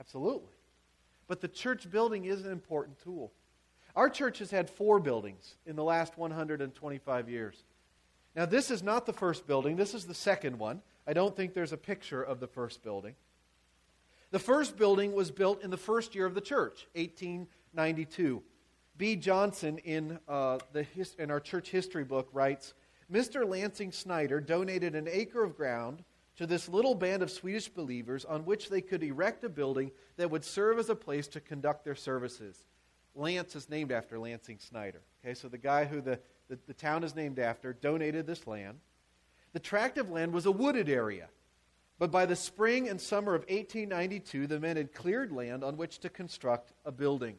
Absolutely. 0.00 0.50
But 1.28 1.40
the 1.40 1.48
church 1.48 1.88
building 1.88 2.24
is 2.24 2.44
an 2.44 2.50
important 2.50 2.98
tool. 2.98 3.30
Our 3.96 4.10
church 4.10 4.38
has 4.40 4.50
had 4.50 4.68
four 4.68 5.00
buildings 5.00 5.56
in 5.64 5.74
the 5.74 5.82
last 5.82 6.18
125 6.18 7.30
years. 7.30 7.64
Now, 8.36 8.44
this 8.44 8.70
is 8.70 8.82
not 8.82 9.06
the 9.06 9.14
first 9.14 9.46
building, 9.46 9.76
this 9.76 9.94
is 9.94 10.04
the 10.04 10.14
second 10.14 10.58
one. 10.58 10.82
I 11.06 11.14
don't 11.14 11.34
think 11.34 11.54
there's 11.54 11.72
a 11.72 11.78
picture 11.78 12.22
of 12.22 12.38
the 12.38 12.46
first 12.46 12.82
building. 12.82 13.14
The 14.32 14.38
first 14.38 14.76
building 14.76 15.14
was 15.14 15.30
built 15.30 15.62
in 15.62 15.70
the 15.70 15.78
first 15.78 16.14
year 16.14 16.26
of 16.26 16.34
the 16.34 16.40
church, 16.42 16.86
1892. 16.94 18.42
B. 18.98 19.16
Johnson, 19.16 19.78
in, 19.78 20.18
uh, 20.28 20.58
the 20.72 20.82
his, 20.82 21.14
in 21.14 21.30
our 21.30 21.40
church 21.40 21.70
history 21.70 22.04
book, 22.04 22.28
writes 22.32 22.74
Mr. 23.10 23.48
Lansing 23.48 23.92
Snyder 23.92 24.40
donated 24.40 24.94
an 24.94 25.08
acre 25.10 25.42
of 25.42 25.56
ground 25.56 26.02
to 26.36 26.46
this 26.46 26.68
little 26.68 26.94
band 26.94 27.22
of 27.22 27.30
Swedish 27.30 27.68
believers 27.68 28.26
on 28.26 28.44
which 28.44 28.68
they 28.68 28.82
could 28.82 29.02
erect 29.02 29.44
a 29.44 29.48
building 29.48 29.90
that 30.16 30.30
would 30.30 30.44
serve 30.44 30.78
as 30.78 30.90
a 30.90 30.96
place 30.96 31.28
to 31.28 31.40
conduct 31.40 31.84
their 31.84 31.94
services. 31.94 32.64
Lanse 33.16 33.56
is 33.56 33.68
named 33.68 33.92
after 33.92 34.18
Lansing 34.18 34.58
Snyder. 34.58 35.00
Okay, 35.24 35.34
so 35.34 35.48
the 35.48 35.58
guy 35.58 35.84
who 35.84 36.00
the, 36.00 36.18
the, 36.48 36.58
the 36.66 36.74
town 36.74 37.02
is 37.02 37.16
named 37.16 37.38
after 37.38 37.72
donated 37.72 38.26
this 38.26 38.46
land. 38.46 38.78
The 39.52 39.60
tract 39.60 39.98
of 39.98 40.10
land 40.10 40.32
was 40.32 40.46
a 40.46 40.52
wooded 40.52 40.88
area. 40.88 41.28
But 41.98 42.10
by 42.10 42.26
the 42.26 42.36
spring 42.36 42.88
and 42.88 43.00
summer 43.00 43.34
of 43.34 43.42
1892, 43.42 44.46
the 44.46 44.60
men 44.60 44.76
had 44.76 44.92
cleared 44.92 45.32
land 45.32 45.64
on 45.64 45.78
which 45.78 46.00
to 46.00 46.10
construct 46.10 46.72
a 46.84 46.92
building. 46.92 47.36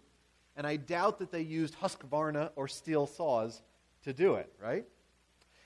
And 0.56 0.66
I 0.66 0.78
doubt 0.78 1.20
that 1.20 1.32
they 1.32 1.42
used 1.42 1.80
Husqvarna 1.80 2.50
or 2.56 2.66
Stihl 2.66 3.08
saws 3.08 3.62
to 4.04 4.14
do 4.14 4.36
it, 4.36 4.52
right? 4.60 4.86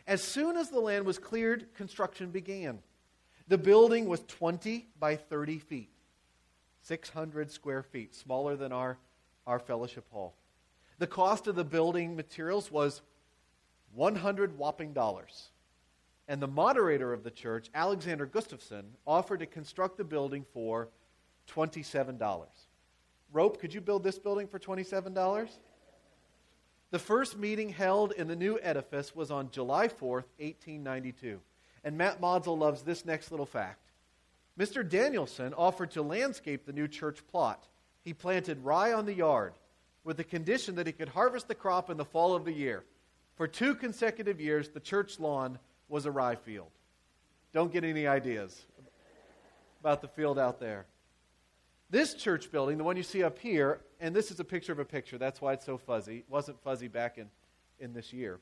As 0.06 0.22
soon 0.22 0.58
as 0.58 0.70
the 0.70 0.80
land 0.80 1.06
was 1.06 1.18
cleared, 1.18 1.74
construction 1.74 2.32
began. 2.32 2.80
The 3.48 3.58
building 3.58 4.08
was 4.08 4.22
20 4.28 4.88
by 5.00 5.16
30 5.16 5.60
feet, 5.60 5.90
600 6.82 7.52
square 7.52 7.84
feet, 7.84 8.14
smaller 8.14 8.58
than 8.58 8.74
our 8.74 8.98
our 9.46 9.60
fellowship 9.60 10.06
hall. 10.12 10.36
The 11.00 11.08
cost 11.08 11.48
of 11.48 11.56
the 11.56 11.64
building 11.64 12.16
materials 12.16 12.72
was 12.72 13.02
100 13.94 14.58
whopping 14.58 14.94
dollars. 14.94 15.50
And 16.28 16.42
the 16.42 16.48
moderator 16.48 17.12
of 17.12 17.24
the 17.24 17.32
church, 17.32 17.70
Alexander 17.74 18.26
Gustafson, 18.26 18.86
offered 19.06 19.40
to 19.40 19.46
construct 19.46 19.98
the 19.98 20.04
building 20.04 20.46
for 20.54 20.90
$27. 21.50 22.46
Rope, 23.34 23.60
could 23.60 23.74
you 23.74 23.82
build 23.82 24.04
this 24.04 24.20
building 24.20 24.48
for 24.48 24.60
$27? 24.60 25.50
The 26.92 27.00
first 27.00 27.38
meeting 27.38 27.70
held 27.70 28.12
in 28.12 28.28
the 28.28 28.36
new 28.36 28.60
edifice 28.62 29.16
was 29.16 29.32
on 29.32 29.50
July 29.50 29.88
4th, 29.88 30.28
1892. 30.40 31.40
And 31.84 31.98
Matt 31.98 32.22
Modsel 32.22 32.58
loves 32.58 32.84
this 32.84 33.06
next 33.06 33.32
little 33.32 33.46
fact. 33.46 33.92
Mr. 34.60 34.88
Danielson 34.88 35.54
offered 35.54 35.92
to 35.92 36.02
landscape 36.02 36.66
the 36.66 36.74
new 36.74 36.88
church 36.88 37.26
plot. 37.32 37.68
He 38.04 38.14
planted 38.14 38.64
rye 38.64 38.94
on 38.94 39.06
the 39.06 39.14
yard 39.14 39.54
with 40.04 40.18
the 40.18 40.24
condition 40.24 40.76
that 40.76 40.88
he 40.88 40.94
could 40.94 41.10
harvest 41.10 41.48
the 41.48 41.56
crop 41.56 41.90
in 41.90 41.98
the 41.98 42.06
fall 42.06 42.34
of 42.34 42.46
the 42.46 42.52
year. 42.52 42.84
For 43.36 43.48
two 43.48 43.76
consecutive 43.76 44.40
years, 44.40 44.70
the 44.70 44.80
church 44.80 45.20
lawn 45.20 45.60
was 45.88 46.06
a 46.06 46.12
rye 46.12 46.36
field. 46.36 46.72
Don't 47.54 47.72
get 47.72 47.84
any 47.84 48.08
ideas 48.08 48.66
about 49.80 50.02
the 50.02 50.08
field 50.08 50.40
out 50.40 50.60
there. 50.60 50.86
This 51.90 52.14
church 52.14 52.52
building, 52.52 52.78
the 52.78 52.84
one 52.84 52.96
you 52.96 53.04
see 53.04 53.24
up 53.24 53.38
here, 53.38 53.82
and 54.00 54.16
this 54.16 54.32
is 54.32 54.40
a 54.40 54.46
picture 54.46 54.72
of 54.72 54.80
a 54.80 54.86
picture. 54.86 55.18
That's 55.18 55.42
why 55.42 55.54
it's 55.54 55.66
so 55.66 55.78
fuzzy. 55.78 56.20
It 56.20 56.26
wasn't 56.30 56.62
fuzzy 56.64 56.88
back 56.88 57.18
in, 57.18 57.28
in 57.80 57.94
this 57.94 58.14
year. 58.14 58.40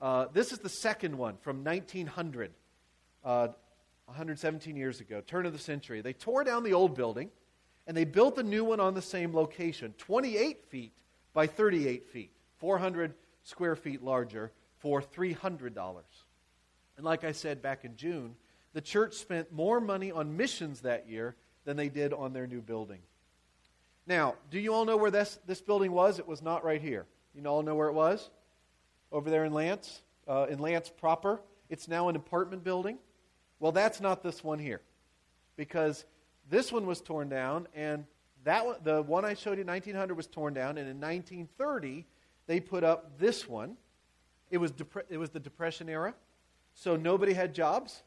Uh, 0.00 0.26
this 0.32 0.52
is 0.52 0.58
the 0.58 0.68
second 0.68 1.16
one 1.16 1.36
from 1.40 1.64
1900, 1.64 2.52
uh, 3.24 3.48
117 4.04 4.76
years 4.76 5.00
ago, 5.00 5.22
turn 5.26 5.46
of 5.46 5.52
the 5.52 5.58
century. 5.58 6.02
They 6.02 6.12
tore 6.12 6.44
down 6.44 6.62
the 6.62 6.74
old 6.74 6.94
building 6.94 7.30
and 7.86 7.96
they 7.96 8.04
built 8.04 8.38
a 8.38 8.42
new 8.42 8.64
one 8.64 8.80
on 8.80 8.94
the 8.94 9.02
same 9.02 9.34
location, 9.34 9.94
28 9.98 10.64
feet 10.64 10.92
by 11.32 11.46
38 11.46 12.06
feet, 12.08 12.30
400 12.58 13.14
square 13.42 13.76
feet 13.76 14.02
larger, 14.02 14.52
for 14.78 15.02
$300. 15.02 15.74
And 16.96 17.04
like 17.04 17.24
I 17.24 17.32
said 17.32 17.62
back 17.62 17.84
in 17.84 17.96
June, 17.96 18.36
the 18.72 18.80
church 18.80 19.14
spent 19.14 19.52
more 19.52 19.80
money 19.80 20.10
on 20.10 20.36
missions 20.36 20.80
that 20.80 21.08
year 21.08 21.36
than 21.64 21.76
they 21.76 21.88
did 21.88 22.12
on 22.12 22.32
their 22.32 22.46
new 22.46 22.60
building. 22.60 23.00
Now, 24.06 24.34
do 24.50 24.58
you 24.58 24.74
all 24.74 24.84
know 24.84 24.96
where 24.96 25.10
this, 25.10 25.38
this 25.46 25.60
building 25.60 25.92
was? 25.92 26.18
It 26.18 26.28
was 26.28 26.42
not 26.42 26.64
right 26.64 26.80
here. 26.80 27.06
You 27.34 27.44
all 27.46 27.62
know 27.62 27.74
where 27.74 27.88
it 27.88 27.94
was? 27.94 28.30
Over 29.10 29.30
there 29.30 29.44
in 29.44 29.52
Lanse, 29.52 30.02
uh, 30.28 30.46
in 30.50 30.58
Lanse 30.58 30.90
proper. 30.90 31.40
It's 31.70 31.88
now 31.88 32.08
an 32.08 32.16
apartment 32.16 32.64
building. 32.64 32.98
Well, 33.60 33.72
that's 33.72 34.00
not 34.00 34.22
this 34.22 34.44
one 34.44 34.58
here. 34.58 34.82
Because 35.56 36.04
this 36.50 36.70
one 36.72 36.86
was 36.86 37.00
torn 37.00 37.28
down, 37.28 37.68
and 37.74 38.04
that 38.44 38.66
one, 38.66 38.76
the 38.82 39.02
one 39.02 39.24
I 39.24 39.34
showed 39.34 39.56
you, 39.56 39.62
in 39.62 39.66
1900, 39.66 40.14
was 40.14 40.26
torn 40.26 40.54
down, 40.54 40.78
and 40.78 40.88
in 40.88 41.00
1930, 41.00 42.04
they 42.46 42.60
put 42.60 42.84
up 42.84 43.18
this 43.18 43.48
one. 43.48 43.76
It 44.50 44.58
was, 44.58 44.72
it 45.08 45.16
was 45.16 45.30
the 45.30 45.40
Depression 45.40 45.88
era, 45.88 46.14
so 46.74 46.96
nobody 46.96 47.32
had 47.32 47.54
jobs, 47.54 48.02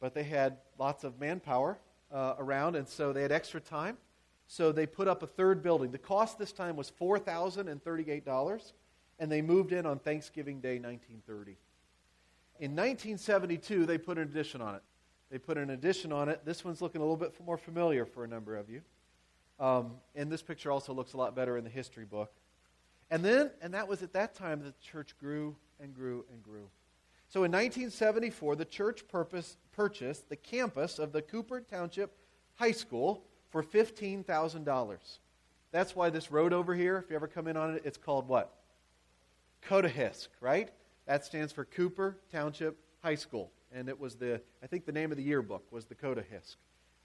but 0.00 0.14
they 0.14 0.24
had 0.24 0.56
lots 0.78 1.04
of 1.04 1.20
manpower 1.20 1.78
uh, 2.12 2.34
around, 2.38 2.76
and 2.76 2.88
so 2.88 3.12
they 3.12 3.22
had 3.22 3.32
extra 3.32 3.60
time. 3.60 3.96
So 4.48 4.72
they 4.72 4.86
put 4.86 5.08
up 5.08 5.22
a 5.22 5.26
third 5.26 5.62
building. 5.62 5.92
The 5.92 5.98
cost 5.98 6.38
this 6.38 6.52
time 6.52 6.76
was 6.76 6.92
$4,038, 7.00 8.72
and 9.18 9.32
they 9.32 9.40
moved 9.40 9.72
in 9.72 9.86
on 9.86 9.98
Thanksgiving 9.98 10.60
Day, 10.60 10.78
1930. 10.78 11.56
In 12.58 12.72
1972, 12.72 13.86
they 13.86 13.96
put 13.96 14.18
an 14.18 14.24
addition 14.24 14.60
on 14.60 14.74
it. 14.74 14.82
They 15.32 15.38
put 15.38 15.56
an 15.56 15.70
addition 15.70 16.12
on 16.12 16.28
it. 16.28 16.44
This 16.44 16.62
one's 16.62 16.82
looking 16.82 17.00
a 17.00 17.04
little 17.04 17.16
bit 17.16 17.32
more 17.42 17.56
familiar 17.56 18.04
for 18.04 18.22
a 18.22 18.28
number 18.28 18.54
of 18.54 18.68
you. 18.68 18.82
Um, 19.58 19.92
and 20.14 20.30
this 20.30 20.42
picture 20.42 20.70
also 20.70 20.92
looks 20.92 21.14
a 21.14 21.16
lot 21.16 21.34
better 21.34 21.56
in 21.56 21.64
the 21.64 21.70
history 21.70 22.04
book. 22.04 22.30
And 23.10 23.24
then, 23.24 23.50
and 23.62 23.72
that 23.72 23.88
was 23.88 24.02
at 24.02 24.12
that 24.12 24.34
time 24.34 24.62
the 24.62 24.74
church 24.82 25.16
grew 25.18 25.56
and 25.80 25.94
grew 25.94 26.26
and 26.30 26.42
grew. 26.42 26.68
So 27.30 27.44
in 27.44 27.50
1974, 27.50 28.56
the 28.56 28.66
church 28.66 29.08
purpose, 29.08 29.56
purchased 29.72 30.28
the 30.28 30.36
campus 30.36 30.98
of 30.98 31.12
the 31.12 31.22
Cooper 31.22 31.62
Township 31.62 32.14
High 32.56 32.72
School 32.72 33.24
for 33.48 33.62
$15,000. 33.62 34.98
That's 35.70 35.96
why 35.96 36.10
this 36.10 36.30
road 36.30 36.52
over 36.52 36.74
here, 36.74 36.98
if 36.98 37.08
you 37.08 37.16
ever 37.16 37.26
come 37.26 37.48
in 37.48 37.56
on 37.56 37.76
it, 37.76 37.82
it's 37.86 37.96
called 37.96 38.28
what? 38.28 38.52
Cotahisk, 39.66 40.28
right? 40.42 40.68
That 41.06 41.24
stands 41.24 41.54
for 41.54 41.64
Cooper 41.64 42.18
Township 42.30 42.76
High 43.02 43.14
School 43.14 43.50
and 43.74 43.88
it 43.88 43.98
was 43.98 44.14
the, 44.14 44.40
I 44.62 44.66
think 44.66 44.86
the 44.86 44.92
name 44.92 45.10
of 45.10 45.16
the 45.16 45.22
yearbook 45.22 45.64
was 45.70 45.84
the 45.86 45.94
Cotahisk. 45.94 46.56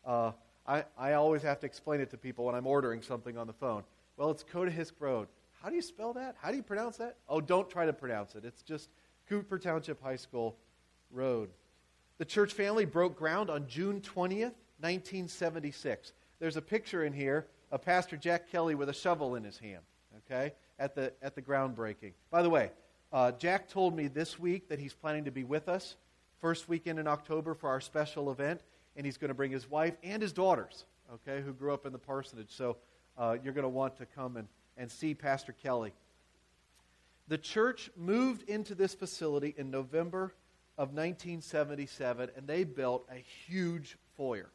Uh, 0.06 0.32
I, 0.68 0.84
I 0.98 1.14
always 1.14 1.42
have 1.44 1.60
to 1.62 1.66
explain 1.66 2.02
it 2.02 2.10
to 2.12 2.18
people 2.18 2.46
when 2.46 2.56
I'm 2.56 2.68
ordering 2.68 3.02
something 3.02 3.38
on 3.38 3.48
the 3.48 3.54
phone. 3.54 3.84
Well, 4.18 4.32
it's 4.32 4.44
Coda 4.44 4.72
Hisk 4.72 4.94
Road. 5.00 5.28
How 5.62 5.70
do 5.70 5.76
you 5.76 5.82
spell 5.82 6.14
that? 6.14 6.36
How 6.40 6.52
do 6.52 6.58
you 6.58 6.64
pronounce 6.64 6.98
that? 6.98 7.16
Oh, 7.30 7.42
don't 7.42 7.70
try 7.70 7.86
to 7.86 7.94
pronounce 7.94 8.36
it. 8.36 8.46
It's 8.46 8.62
just 8.62 8.90
Cooper 9.30 9.58
Township 9.58 10.02
High 10.02 10.16
School 10.16 10.56
Road. 11.12 11.50
The 12.18 12.26
church 12.26 12.54
family 12.54 12.86
broke 12.86 13.18
ground 13.18 13.50
on 13.50 13.68
June 13.68 14.02
20th, 14.02 14.56
1976. 14.80 16.14
There's 16.40 16.58
a 16.58 16.62
picture 16.62 17.06
in 17.06 17.14
here 17.14 17.48
of 17.72 17.82
Pastor 17.82 18.18
Jack 18.18 18.50
Kelly 18.52 18.76
with 18.76 18.90
a 18.90 18.94
shovel 18.94 19.36
in 19.36 19.44
his 19.44 19.58
hand, 19.58 19.84
okay, 20.26 20.54
at 20.80 20.96
the, 20.96 21.14
at 21.22 21.36
the 21.36 21.42
groundbreaking. 21.42 22.14
By 22.32 22.42
the 22.42 22.50
way, 22.50 22.72
uh, 23.12 23.32
Jack 23.34 23.70
told 23.70 23.96
me 23.96 24.08
this 24.08 24.40
week 24.40 24.70
that 24.70 24.80
he's 24.80 24.94
planning 24.94 25.26
to 25.26 25.32
be 25.32 25.44
with 25.44 25.70
us 25.70 25.96
first 26.40 26.70
weekend 26.70 27.00
in 27.00 27.08
October 27.08 27.54
for 27.54 27.70
our 27.70 27.82
special 27.82 28.32
event, 28.32 28.62
and 28.96 29.06
he's 29.06 29.18
going 29.18 29.30
to 29.30 29.36
bring 29.36 29.52
his 29.52 29.70
wife 29.70 29.96
and 30.04 30.22
his 30.22 30.34
daughters, 30.34 30.86
okay, 31.14 31.42
who 31.42 31.54
grew 31.54 31.74
up 31.74 31.86
in 31.86 31.92
the 31.92 32.00
parsonage. 32.00 32.50
So 32.50 32.78
uh, 33.18 33.38
you're 33.44 33.54
going 33.54 33.64
to 33.64 33.70
want 33.70 33.98
to 33.98 34.06
come 34.06 34.38
and, 34.38 34.48
and 34.78 34.92
see 34.92 35.14
Pastor 35.14 35.54
Kelly. 35.54 35.94
The 37.28 37.38
church 37.38 37.90
moved 37.98 38.50
into 38.50 38.74
this 38.76 38.94
facility 38.94 39.54
in 39.58 39.70
November 39.70 40.34
of 40.78 40.90
1977, 40.90 42.30
and 42.36 42.48
they 42.48 42.64
built 42.64 43.08
a 43.12 43.18
huge 43.18 43.98
foyer. 44.16 44.50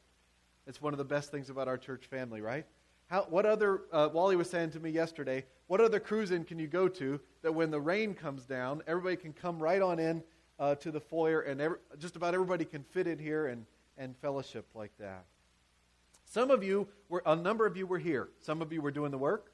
It's 0.67 0.81
one 0.81 0.95
of 0.95 0.99
the 0.99 1.05
best 1.05 1.31
things 1.31 1.51
about 1.51 1.69
our 1.69 1.77
church 1.77 2.07
family, 2.07 2.41
right? 2.41 2.65
How, 3.09 3.27
what 3.29 3.45
other, 3.45 3.83
uh, 3.93 4.09
Wally 4.13 4.37
was 4.37 4.49
saying 4.49 4.71
to 4.71 4.81
me 4.81 4.91
yesterday, 4.91 5.45
what 5.67 5.81
other 5.81 6.01
cruise 6.01 6.31
in 6.31 6.45
can 6.45 6.59
you 6.59 6.67
go 6.67 6.89
to 6.89 7.21
that 7.43 7.53
when 7.53 7.71
the 7.71 7.81
rain 7.81 8.15
comes 8.15 8.47
down, 8.47 8.83
everybody 8.87 9.17
can 9.17 9.33
come 9.33 9.59
right 9.59 9.83
on 9.83 9.99
in 9.99 10.23
uh, 10.59 10.75
to 10.77 10.91
the 10.91 11.01
foyer, 11.01 11.41
and 11.41 11.61
every, 11.61 11.79
just 11.99 12.17
about 12.17 12.35
everybody 12.35 12.65
can 12.65 12.83
fit 12.83 13.07
in 13.07 13.19
here 13.19 13.47
and, 13.47 13.67
and 13.99 14.17
fellowship 14.19 14.67
like 14.75 14.93
that. 14.99 15.25
Some 16.25 16.51
of 16.51 16.65
you 16.65 16.89
were, 17.09 17.23
a 17.27 17.37
number 17.37 17.67
of 17.67 17.77
you 17.77 17.87
were 17.87 17.99
here. 17.99 18.29
Some 18.41 18.63
of 18.63 18.73
you 18.73 18.81
were 18.81 18.91
doing 18.91 19.11
the 19.11 19.19
work. 19.19 19.53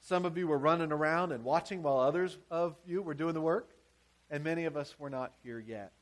Some 0.00 0.24
of 0.24 0.36
you 0.36 0.46
were 0.46 0.58
running 0.58 0.92
around 0.92 1.32
and 1.32 1.44
watching 1.44 1.82
while 1.82 1.98
others 1.98 2.36
of 2.50 2.76
you 2.86 3.00
were 3.00 3.14
doing 3.14 3.34
the 3.34 3.40
work. 3.40 3.70
And 4.30 4.42
many 4.42 4.64
of 4.64 4.76
us 4.76 4.96
were 4.98 5.10
not 5.10 5.32
here 5.42 5.58
yet. 5.58 5.92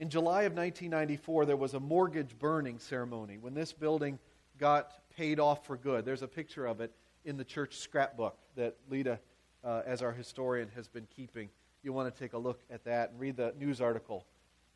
In 0.00 0.10
July 0.10 0.42
of 0.42 0.54
1994, 0.54 1.46
there 1.46 1.56
was 1.56 1.74
a 1.74 1.80
mortgage 1.80 2.36
burning 2.38 2.78
ceremony 2.78 3.38
when 3.38 3.54
this 3.54 3.72
building 3.72 4.18
got 4.58 4.92
paid 5.16 5.38
off 5.38 5.64
for 5.64 5.76
good. 5.76 6.04
There's 6.04 6.22
a 6.22 6.28
picture 6.28 6.66
of 6.66 6.80
it 6.80 6.92
in 7.24 7.36
the 7.36 7.44
church 7.44 7.76
scrapbook 7.76 8.36
that 8.56 8.74
Lita, 8.90 9.20
uh, 9.62 9.82
as 9.86 10.02
our 10.02 10.12
historian, 10.12 10.68
has 10.74 10.88
been 10.88 11.06
keeping 11.14 11.48
you 11.84 11.92
want 11.92 12.12
to 12.12 12.18
take 12.18 12.32
a 12.32 12.38
look 12.38 12.60
at 12.70 12.84
that 12.84 13.10
and 13.10 13.20
read 13.20 13.36
the 13.36 13.52
news 13.58 13.80
article 13.80 14.24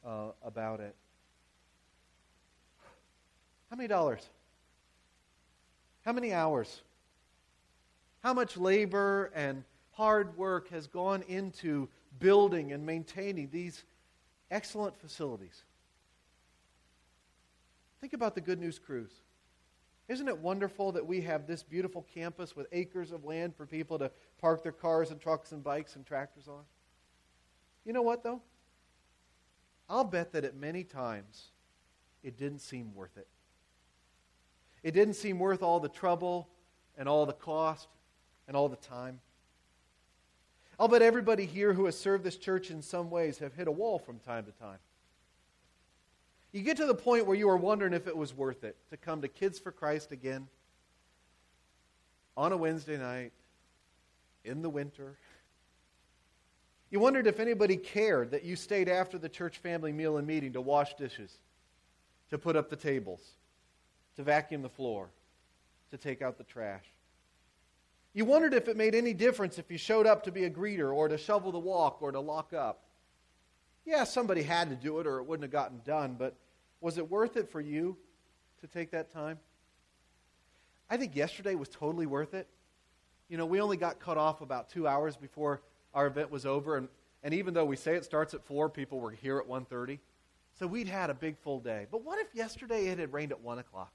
uh, 0.06 0.28
about 0.44 0.80
it. 0.80 0.94
How 3.70 3.76
many 3.76 3.88
dollars? 3.88 4.28
How 6.04 6.12
many 6.12 6.32
hours? 6.32 6.82
How 8.22 8.34
much 8.34 8.56
labor 8.56 9.30
and 9.34 9.64
hard 9.92 10.36
work 10.36 10.70
has 10.70 10.86
gone 10.86 11.22
into 11.28 11.88
building 12.18 12.72
and 12.72 12.84
maintaining 12.84 13.50
these 13.50 13.84
excellent 14.50 14.98
facilities? 14.98 15.62
Think 18.00 18.12
about 18.12 18.34
the 18.34 18.40
Good 18.40 18.60
News 18.60 18.78
Cruise. 18.78 19.12
Isn't 20.08 20.28
it 20.28 20.38
wonderful 20.38 20.92
that 20.92 21.06
we 21.06 21.20
have 21.22 21.46
this 21.46 21.62
beautiful 21.62 22.06
campus 22.14 22.56
with 22.56 22.66
acres 22.72 23.12
of 23.12 23.24
land 23.24 23.54
for 23.54 23.66
people 23.66 23.98
to 23.98 24.10
park 24.40 24.62
their 24.62 24.72
cars 24.72 25.10
and 25.10 25.20
trucks 25.20 25.52
and 25.52 25.62
bikes 25.62 25.96
and 25.96 26.06
tractors 26.06 26.48
on? 26.48 26.62
You 27.88 27.94
know 27.94 28.02
what, 28.02 28.22
though? 28.22 28.42
I'll 29.88 30.04
bet 30.04 30.32
that 30.32 30.44
at 30.44 30.54
many 30.54 30.84
times 30.84 31.46
it 32.22 32.36
didn't 32.36 32.58
seem 32.58 32.94
worth 32.94 33.16
it. 33.16 33.26
It 34.82 34.90
didn't 34.90 35.14
seem 35.14 35.38
worth 35.38 35.62
all 35.62 35.80
the 35.80 35.88
trouble 35.88 36.50
and 36.98 37.08
all 37.08 37.24
the 37.24 37.32
cost 37.32 37.88
and 38.46 38.54
all 38.54 38.68
the 38.68 38.76
time. 38.76 39.20
I'll 40.78 40.88
bet 40.88 41.00
everybody 41.00 41.46
here 41.46 41.72
who 41.72 41.86
has 41.86 41.98
served 41.98 42.24
this 42.24 42.36
church 42.36 42.70
in 42.70 42.82
some 42.82 43.08
ways 43.08 43.38
have 43.38 43.54
hit 43.54 43.68
a 43.68 43.72
wall 43.72 43.98
from 43.98 44.18
time 44.18 44.44
to 44.44 44.52
time. 44.52 44.78
You 46.52 46.60
get 46.60 46.76
to 46.76 46.86
the 46.86 46.94
point 46.94 47.26
where 47.26 47.38
you 47.38 47.48
are 47.48 47.56
wondering 47.56 47.94
if 47.94 48.06
it 48.06 48.14
was 48.14 48.34
worth 48.34 48.64
it 48.64 48.76
to 48.90 48.98
come 48.98 49.22
to 49.22 49.28
Kids 49.28 49.58
for 49.58 49.72
Christ 49.72 50.12
again 50.12 50.46
on 52.36 52.52
a 52.52 52.56
Wednesday 52.58 52.98
night 52.98 53.32
in 54.44 54.60
the 54.60 54.68
winter 54.68 55.16
you 56.90 57.00
wondered 57.00 57.26
if 57.26 57.40
anybody 57.40 57.76
cared 57.76 58.30
that 58.30 58.44
you 58.44 58.56
stayed 58.56 58.88
after 58.88 59.18
the 59.18 59.28
church 59.28 59.58
family 59.58 59.92
meal 59.92 60.16
and 60.16 60.26
meeting 60.26 60.52
to 60.54 60.60
wash 60.60 60.94
dishes, 60.94 61.38
to 62.30 62.38
put 62.38 62.56
up 62.56 62.70
the 62.70 62.76
tables, 62.76 63.34
to 64.16 64.22
vacuum 64.22 64.62
the 64.62 64.68
floor, 64.68 65.10
to 65.90 65.98
take 65.98 66.22
out 66.22 66.38
the 66.38 66.44
trash. 66.44 66.84
You 68.14 68.24
wondered 68.24 68.54
if 68.54 68.68
it 68.68 68.76
made 68.76 68.94
any 68.94 69.12
difference 69.12 69.58
if 69.58 69.70
you 69.70 69.78
showed 69.78 70.06
up 70.06 70.24
to 70.24 70.32
be 70.32 70.44
a 70.44 70.50
greeter 70.50 70.94
or 70.94 71.08
to 71.08 71.18
shovel 71.18 71.52
the 71.52 71.58
walk 71.58 71.98
or 72.00 72.10
to 72.10 72.20
lock 72.20 72.52
up. 72.52 72.84
Yeah, 73.84 74.04
somebody 74.04 74.42
had 74.42 74.70
to 74.70 74.76
do 74.76 74.98
it 74.98 75.06
or 75.06 75.18
it 75.18 75.24
wouldn't 75.24 75.44
have 75.44 75.52
gotten 75.52 75.80
done, 75.84 76.16
but 76.18 76.34
was 76.80 76.98
it 76.98 77.10
worth 77.10 77.36
it 77.36 77.50
for 77.50 77.60
you 77.60 77.96
to 78.60 78.66
take 78.66 78.90
that 78.92 79.12
time? 79.12 79.38
I 80.90 80.96
think 80.96 81.14
yesterday 81.14 81.54
was 81.54 81.68
totally 81.68 82.06
worth 82.06 82.34
it. 82.34 82.48
You 83.28 83.36
know, 83.36 83.46
we 83.46 83.60
only 83.60 83.76
got 83.76 84.00
cut 84.00 84.16
off 84.16 84.40
about 84.40 84.70
two 84.70 84.88
hours 84.88 85.16
before 85.16 85.60
our 85.94 86.06
event 86.06 86.30
was 86.30 86.46
over, 86.46 86.76
and, 86.76 86.88
and 87.22 87.34
even 87.34 87.54
though 87.54 87.64
we 87.64 87.76
say 87.76 87.94
it 87.94 88.04
starts 88.04 88.34
at 88.34 88.44
4, 88.44 88.68
people 88.68 89.00
were 89.00 89.10
here 89.10 89.38
at 89.38 89.48
1.30. 89.48 89.98
So 90.58 90.66
we'd 90.66 90.88
had 90.88 91.10
a 91.10 91.14
big 91.14 91.38
full 91.38 91.60
day. 91.60 91.86
But 91.90 92.04
what 92.04 92.18
if 92.18 92.34
yesterday 92.34 92.88
it 92.88 92.98
had 92.98 93.12
rained 93.12 93.32
at 93.32 93.40
1 93.40 93.58
o'clock? 93.58 93.92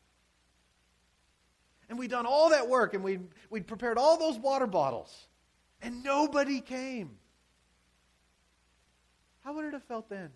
And 1.90 2.00
we'd 2.00 2.12
done 2.12 2.26
all 2.26 2.50
that 2.50 2.68
work, 2.70 2.94
and 2.94 3.04
we'd, 3.04 3.22
we'd 3.50 3.68
prepared 3.68 3.98
all 3.98 4.18
those 4.18 4.38
water 4.38 4.68
bottles, 4.68 5.28
and 5.82 6.04
nobody 6.04 6.62
came. 6.62 7.12
How 9.44 9.54
would 9.54 9.66
it 9.66 9.74
have 9.74 9.84
felt 9.84 10.10
then? 10.10 10.30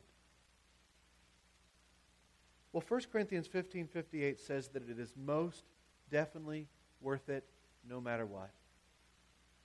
Well, 2.73 2.83
1 2.87 3.01
Corinthians 3.11 3.47
15 3.47 3.87
58 3.87 4.39
says 4.39 4.67
that 4.69 4.87
it 4.87 4.99
is 4.99 5.13
most 5.15 5.63
definitely 6.11 6.67
worth 7.01 7.29
it 7.29 7.43
no 7.89 8.01
matter 8.01 8.25
what. 8.25 8.51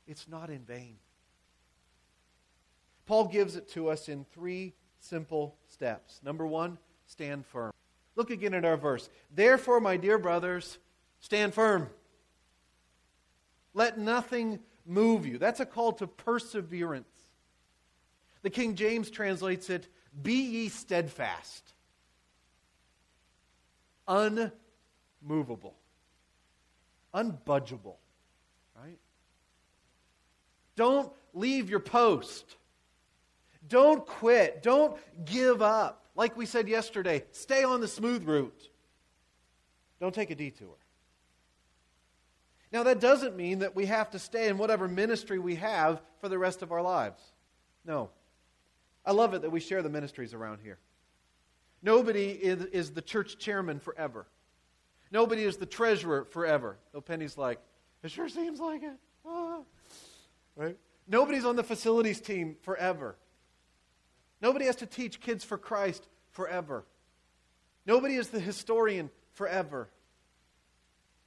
It's 0.07 0.28
not 0.28 0.48
in 0.48 0.61
vain. 0.61 0.96
Paul 3.06 3.26
gives 3.26 3.56
it 3.56 3.68
to 3.70 3.88
us 3.88 4.08
in 4.08 4.24
three 4.32 4.74
simple 5.00 5.56
steps. 5.68 6.20
Number 6.24 6.46
one, 6.46 6.78
stand 7.06 7.46
firm. 7.46 7.72
Look 8.14 8.30
again 8.30 8.54
at 8.54 8.64
our 8.64 8.76
verse. 8.76 9.08
Therefore, 9.34 9.80
my 9.80 9.96
dear 9.96 10.18
brothers, 10.18 10.78
stand 11.20 11.54
firm. 11.54 11.88
Let 13.74 13.98
nothing 13.98 14.60
move 14.86 15.26
you. 15.26 15.38
That's 15.38 15.60
a 15.60 15.66
call 15.66 15.92
to 15.94 16.06
perseverance. 16.06 17.06
The 18.42 18.50
King 18.50 18.74
James 18.74 19.10
translates 19.10 19.70
it, 19.70 19.88
Be 20.22 20.34
ye 20.34 20.68
steadfast, 20.68 21.72
unmovable, 24.06 25.74
unbudgeable. 27.14 27.96
Right? 28.76 28.98
Don't 30.76 31.12
leave 31.32 31.70
your 31.70 31.80
post. 31.80 32.56
Don't 33.72 34.06
quit. 34.06 34.62
Don't 34.62 34.98
give 35.24 35.62
up. 35.62 36.04
Like 36.14 36.37
we 36.37 36.44
said 36.44 36.68
yesterday, 36.68 37.24
stay 37.30 37.64
on 37.64 37.80
the 37.80 37.88
smooth 37.88 38.22
route. 38.28 38.68
Don't 39.98 40.14
take 40.14 40.30
a 40.30 40.35
detour. 40.35 40.76
Now, 42.70 42.82
that 42.82 43.00
doesn't 43.00 43.35
mean 43.35 43.61
that 43.61 43.74
we 43.74 43.87
have 43.87 44.11
to 44.11 44.18
stay 44.18 44.48
in 44.48 44.58
whatever 44.58 44.88
ministry 44.88 45.38
we 45.38 45.54
have 45.54 46.02
for 46.20 46.28
the 46.28 46.37
rest 46.37 46.61
of 46.61 46.70
our 46.70 46.82
lives. 46.82 47.22
No. 47.87 48.11
I 49.06 49.12
love 49.12 49.32
it 49.32 49.40
that 49.40 49.50
we 49.50 49.58
share 49.58 49.82
the 49.82 49.88
ministries 49.88 50.35
around 50.35 50.58
here. 50.62 50.78
Nobody 51.82 52.28
is, 52.28 52.66
is 52.66 52.90
the 52.90 53.00
church 53.00 53.38
chairman 53.38 53.80
forever. 53.80 54.26
Nobody 55.11 55.44
is 55.44 55.56
the 55.56 55.64
treasurer 55.64 56.26
forever. 56.26 56.76
Though 56.92 57.00
Penny's 57.00 57.38
like, 57.38 57.58
it 58.02 58.11
sure 58.11 58.28
seems 58.28 58.61
like 58.61 58.82
it. 58.82 58.98
Ah. 59.26 59.61
Right? 60.56 60.76
Nobody's 61.08 61.46
on 61.46 61.56
the 61.56 61.64
facilities 61.64 62.20
team 62.20 62.56
forever. 62.61 63.16
Nobody 64.42 64.66
has 64.66 64.76
to 64.76 64.87
teach 64.87 65.20
kids 65.20 65.44
for 65.44 65.57
Christ 65.57 66.07
forever. 66.33 66.85
Nobody 67.87 68.16
is 68.16 68.28
the 68.28 68.40
historian 68.40 69.09
forever. 69.31 69.88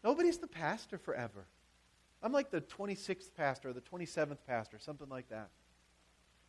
Nobody's 0.03 0.37
the 0.37 0.47
pastor 0.47 0.97
forever. 0.97 1.47
I'm 2.21 2.33
like 2.33 2.51
the 2.51 2.61
26th 2.61 3.33
pastor 3.35 3.69
or 3.69 3.73
the 3.73 3.81
27th 3.81 4.37
pastor, 4.45 4.77
something 4.79 5.09
like 5.09 5.29
that. 5.29 5.49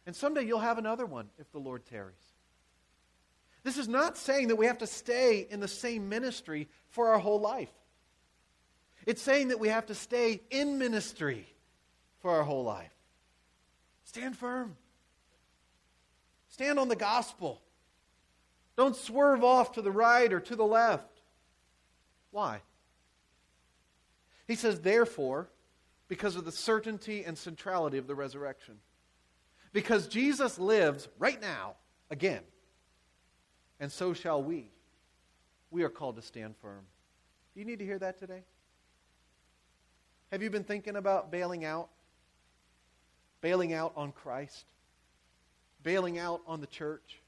And 0.06 0.14
someday 0.14 0.42
you'll 0.44 0.58
have 0.58 0.78
another 0.78 1.06
one 1.06 1.30
if 1.38 1.50
the 1.52 1.58
Lord 1.58 1.84
tarries. 1.86 2.14
This 3.62 3.78
is 3.78 3.88
not 3.88 4.16
saying 4.16 4.48
that 4.48 4.56
we 4.56 4.66
have 4.66 4.78
to 4.78 4.86
stay 4.86 5.46
in 5.50 5.60
the 5.60 5.68
same 5.68 6.08
ministry 6.08 6.68
for 6.90 7.08
our 7.08 7.18
whole 7.18 7.40
life. 7.40 7.72
It's 9.06 9.22
saying 9.22 9.48
that 9.48 9.60
we 9.60 9.68
have 9.68 9.86
to 9.86 9.94
stay 9.94 10.40
in 10.50 10.78
ministry 10.78 11.46
for 12.18 12.32
our 12.32 12.42
whole 12.42 12.64
life. 12.64 12.92
Stand 14.04 14.36
firm. 14.36 14.76
Stand 16.56 16.78
on 16.78 16.88
the 16.88 16.96
gospel. 16.96 17.60
Don't 18.78 18.96
swerve 18.96 19.44
off 19.44 19.72
to 19.72 19.82
the 19.82 19.90
right 19.90 20.32
or 20.32 20.40
to 20.40 20.56
the 20.56 20.64
left. 20.64 21.20
Why? 22.30 22.62
He 24.48 24.54
says, 24.54 24.80
therefore, 24.80 25.50
because 26.08 26.34
of 26.34 26.46
the 26.46 26.52
certainty 26.52 27.24
and 27.24 27.36
centrality 27.36 27.98
of 27.98 28.06
the 28.06 28.14
resurrection. 28.14 28.76
Because 29.74 30.08
Jesus 30.08 30.58
lives 30.58 31.10
right 31.18 31.38
now, 31.42 31.74
again, 32.10 32.40
and 33.78 33.92
so 33.92 34.14
shall 34.14 34.42
we. 34.42 34.70
We 35.70 35.82
are 35.82 35.90
called 35.90 36.16
to 36.16 36.22
stand 36.22 36.54
firm. 36.62 36.86
Do 37.52 37.60
you 37.60 37.66
need 37.66 37.80
to 37.80 37.84
hear 37.84 37.98
that 37.98 38.18
today? 38.18 38.44
Have 40.32 40.42
you 40.42 40.48
been 40.48 40.64
thinking 40.64 40.96
about 40.96 41.30
bailing 41.30 41.66
out? 41.66 41.90
Bailing 43.42 43.74
out 43.74 43.92
on 43.94 44.12
Christ? 44.12 44.64
Bailing 45.86 46.18
out 46.18 46.40
on 46.48 46.60
the 46.60 46.66
church, 46.66 47.20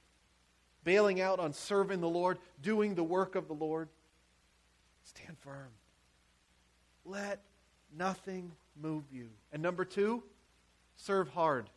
bailing 0.82 1.20
out 1.20 1.38
on 1.38 1.52
serving 1.52 2.00
the 2.00 2.08
Lord, 2.08 2.38
doing 2.60 2.96
the 2.96 3.04
work 3.04 3.36
of 3.36 3.46
the 3.46 3.54
Lord. 3.54 3.88
Stand 5.04 5.38
firm. 5.38 5.68
Let 7.04 7.40
nothing 7.96 8.50
move 8.82 9.04
you. 9.12 9.28
And 9.52 9.62
number 9.62 9.84
two, 9.84 10.24
serve 10.96 11.28
hard. 11.28 11.70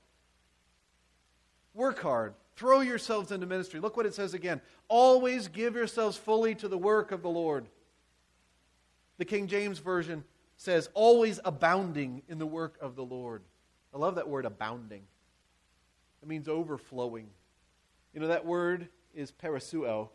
Work 1.75 1.99
hard. 1.99 2.33
Throw 2.55 2.79
yourselves 2.79 3.31
into 3.31 3.45
ministry. 3.45 3.79
Look 3.79 3.95
what 3.95 4.07
it 4.07 4.15
says 4.15 4.33
again. 4.33 4.59
Always 4.87 5.49
give 5.49 5.75
yourselves 5.75 6.17
fully 6.17 6.55
to 6.55 6.67
the 6.67 6.79
work 6.79 7.11
of 7.11 7.21
the 7.21 7.29
Lord. 7.29 7.67
The 9.19 9.25
King 9.25 9.45
James 9.45 9.77
Version 9.77 10.23
says, 10.57 10.89
always 10.95 11.39
abounding 11.45 12.23
in 12.27 12.39
the 12.39 12.47
work 12.47 12.79
of 12.81 12.95
the 12.95 13.05
Lord. 13.05 13.43
I 13.93 13.99
love 13.99 14.15
that 14.15 14.27
word, 14.27 14.45
abounding. 14.45 15.03
It 16.21 16.27
means 16.27 16.47
overflowing. 16.47 17.27
You 18.13 18.19
know, 18.19 18.27
that 18.27 18.45
word 18.45 18.89
is 19.13 19.31
perisuo, 19.31 20.09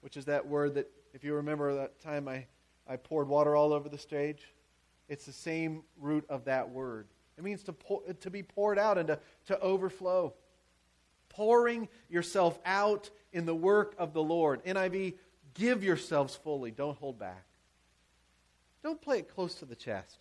which 0.00 0.16
is 0.16 0.24
that 0.26 0.46
word 0.46 0.74
that, 0.74 0.90
if 1.12 1.24
you 1.24 1.34
remember 1.34 1.74
that 1.76 2.00
time 2.00 2.28
I, 2.28 2.46
I 2.88 2.96
poured 2.96 3.28
water 3.28 3.54
all 3.54 3.72
over 3.72 3.88
the 3.88 3.98
stage, 3.98 4.52
it's 5.08 5.26
the 5.26 5.32
same 5.32 5.82
root 6.00 6.24
of 6.28 6.44
that 6.46 6.70
word. 6.70 7.06
It 7.36 7.44
means 7.44 7.62
to, 7.64 7.72
pour, 7.72 8.02
to 8.02 8.30
be 8.30 8.42
poured 8.42 8.78
out 8.78 8.98
and 8.98 9.08
to, 9.08 9.18
to 9.46 9.60
overflow. 9.60 10.34
Pouring 11.28 11.88
yourself 12.08 12.58
out 12.64 13.10
in 13.32 13.44
the 13.44 13.54
work 13.54 13.94
of 13.98 14.12
the 14.12 14.22
Lord. 14.22 14.64
NIV, 14.64 15.14
give 15.54 15.82
yourselves 15.82 16.34
fully. 16.36 16.70
Don't 16.70 16.96
hold 16.96 17.18
back. 17.18 17.44
Don't 18.82 19.00
play 19.00 19.18
it 19.18 19.34
close 19.34 19.54
to 19.56 19.64
the 19.64 19.74
chest. 19.74 20.18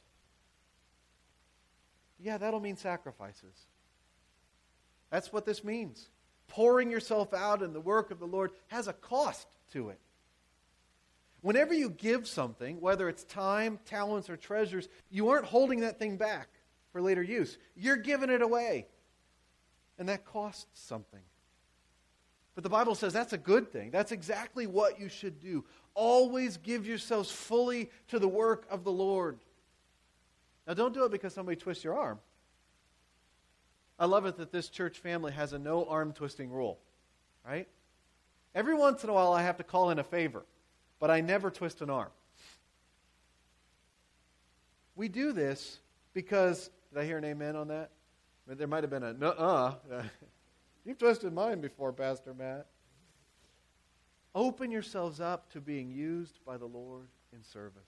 Yeah, 2.19 2.37
that'll 2.37 2.61
mean 2.61 2.77
sacrifices. 2.77 3.67
That's 5.13 5.31
what 5.31 5.45
this 5.45 5.63
means. 5.63 6.09
Pouring 6.47 6.89
yourself 6.89 7.35
out 7.35 7.61
in 7.61 7.71
the 7.71 7.79
work 7.79 8.09
of 8.09 8.17
the 8.17 8.25
Lord 8.25 8.49
has 8.69 8.87
a 8.87 8.93
cost 8.93 9.45
to 9.71 9.89
it. 9.89 9.99
Whenever 11.41 11.71
you 11.71 11.91
give 11.91 12.27
something, 12.27 12.81
whether 12.81 13.07
it's 13.07 13.23
time, 13.25 13.77
talents, 13.85 14.27
or 14.27 14.37
treasures, 14.37 14.89
you 15.11 15.29
aren't 15.29 15.45
holding 15.45 15.81
that 15.81 15.99
thing 15.99 16.17
back 16.17 16.47
for 16.91 16.99
later 16.99 17.21
use. 17.21 17.59
You're 17.75 17.97
giving 17.97 18.31
it 18.31 18.41
away. 18.41 18.87
And 19.99 20.09
that 20.09 20.25
costs 20.25 20.65
something. 20.73 21.21
But 22.55 22.63
the 22.63 22.71
Bible 22.71 22.95
says 22.95 23.13
that's 23.13 23.33
a 23.33 23.37
good 23.37 23.71
thing. 23.71 23.91
That's 23.91 24.11
exactly 24.11 24.65
what 24.65 24.99
you 24.99 25.09
should 25.09 25.39
do. 25.39 25.63
Always 25.93 26.57
give 26.57 26.87
yourselves 26.87 27.29
fully 27.29 27.91
to 28.07 28.17
the 28.17 28.27
work 28.27 28.65
of 28.67 28.83
the 28.83 28.91
Lord. 28.91 29.37
Now, 30.65 30.73
don't 30.73 30.93
do 30.93 31.03
it 31.03 31.11
because 31.11 31.35
somebody 31.35 31.55
twists 31.55 31.83
your 31.83 31.99
arm. 31.99 32.17
I 34.03 34.05
love 34.05 34.25
it 34.25 34.35
that 34.35 34.51
this 34.51 34.67
church 34.67 34.99
family 34.99 35.31
has 35.31 35.53
a 35.53 35.57
no 35.57 35.85
arm 35.85 36.11
twisting 36.11 36.51
rule, 36.51 36.77
right? 37.47 37.69
Every 38.53 38.75
once 38.75 39.01
in 39.05 39.09
a 39.09 39.13
while, 39.13 39.31
I 39.31 39.43
have 39.43 39.55
to 39.59 39.63
call 39.63 39.91
in 39.91 39.99
a 39.99 40.03
favor, 40.03 40.43
but 40.99 41.09
I 41.09 41.21
never 41.21 41.49
twist 41.49 41.81
an 41.81 41.89
arm. 41.89 42.09
We 44.97 45.07
do 45.07 45.31
this 45.31 45.79
because, 46.13 46.69
did 46.91 46.99
I 46.99 47.05
hear 47.05 47.17
an 47.17 47.23
amen 47.23 47.55
on 47.55 47.69
that? 47.69 47.91
There 48.45 48.67
might 48.67 48.83
have 48.83 48.89
been 48.89 49.03
a 49.03 49.25
uh. 49.25 49.75
You've 50.85 50.97
twisted 50.97 51.31
mine 51.31 51.61
before, 51.61 51.93
Pastor 51.93 52.33
Matt. 52.33 52.65
Open 54.35 54.69
yourselves 54.69 55.21
up 55.21 55.49
to 55.53 55.61
being 55.61 55.89
used 55.89 56.39
by 56.45 56.57
the 56.57 56.65
Lord 56.65 57.07
in 57.31 57.41
service, 57.41 57.87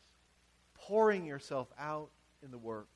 pouring 0.75 1.25
yourself 1.25 1.67
out 1.77 2.07
in 2.41 2.51
the 2.51 2.57
work. 2.57 2.87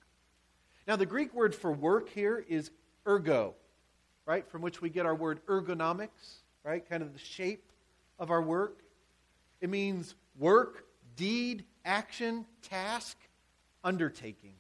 Now, 0.88 0.96
the 0.96 1.06
Greek 1.06 1.34
word 1.34 1.54
for 1.54 1.74
work 1.74 2.08
here 2.08 2.46
is 2.48 2.72
ergo, 3.08 3.56
right? 4.26 4.48
From 4.50 4.62
which 4.62 4.82
we 4.82 4.90
get 4.90 5.06
our 5.06 5.16
word 5.16 5.46
ergonomics, 5.48 6.42
right? 6.64 6.88
Kind 6.88 7.04
of 7.04 7.14
the 7.14 7.20
shape 7.20 7.72
of 8.18 8.32
our 8.32 8.42
work. 8.42 8.80
It 9.62 9.70
means 9.70 10.16
work, 10.38 10.86
deed, 11.16 11.66
action, 11.86 12.46
task, 12.62 13.18
undertaking. 13.84 14.54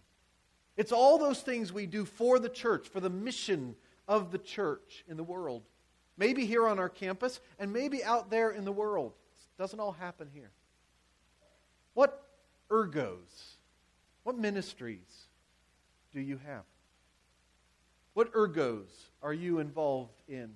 It's 0.78 0.92
all 0.92 1.18
those 1.18 1.42
things 1.42 1.74
we 1.74 1.86
do 1.86 2.06
for 2.06 2.40
the 2.40 2.50
church, 2.50 2.88
for 2.88 3.00
the 3.00 3.10
mission 3.10 3.76
of 4.08 4.32
the 4.32 4.38
church 4.38 5.04
in 5.08 5.18
the 5.18 5.24
world. 5.24 5.64
maybe 6.20 6.46
here 6.46 6.68
on 6.68 6.78
our 6.78 6.90
campus, 6.90 7.40
and 7.58 7.74
maybe 7.74 8.04
out 8.04 8.30
there 8.30 8.52
in 8.52 8.66
the 8.66 8.72
world. 8.72 9.14
It 9.58 9.62
doesn't 9.62 9.80
all 9.80 9.94
happen 9.94 10.30
here. 10.32 10.52
What 11.94 12.22
ergos, 12.70 13.56
what 14.24 14.38
ministries 14.38 15.28
do 16.14 16.20
you 16.20 16.40
have? 16.46 16.66
What 18.14 18.34
ergos 18.34 18.88
are 19.22 19.34
you 19.34 19.60
involved 19.60 20.22
in? 20.28 20.56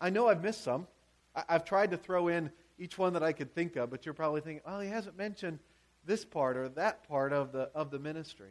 I 0.00 0.10
know 0.10 0.28
I've 0.28 0.42
missed 0.42 0.64
some. 0.64 0.86
I- 1.34 1.44
have 1.48 1.64
tried 1.64 1.92
to 1.92 1.96
throw 1.96 2.28
in 2.28 2.50
each 2.78 2.98
one 2.98 3.12
that 3.12 3.22
I 3.22 3.32
could 3.32 3.54
think 3.54 3.76
of, 3.76 3.90
but 3.90 4.04
you're 4.04 4.14
probably 4.14 4.40
thinking, 4.40 4.62
oh, 4.66 4.80
he 4.80 4.88
hasn't 4.88 5.16
mentioned 5.16 5.58
this 6.04 6.24
part 6.24 6.56
or 6.56 6.68
that 6.70 7.06
part 7.08 7.32
of 7.32 7.52
the, 7.52 7.70
of 7.74 7.90
the 7.90 7.98
ministry. 7.98 8.50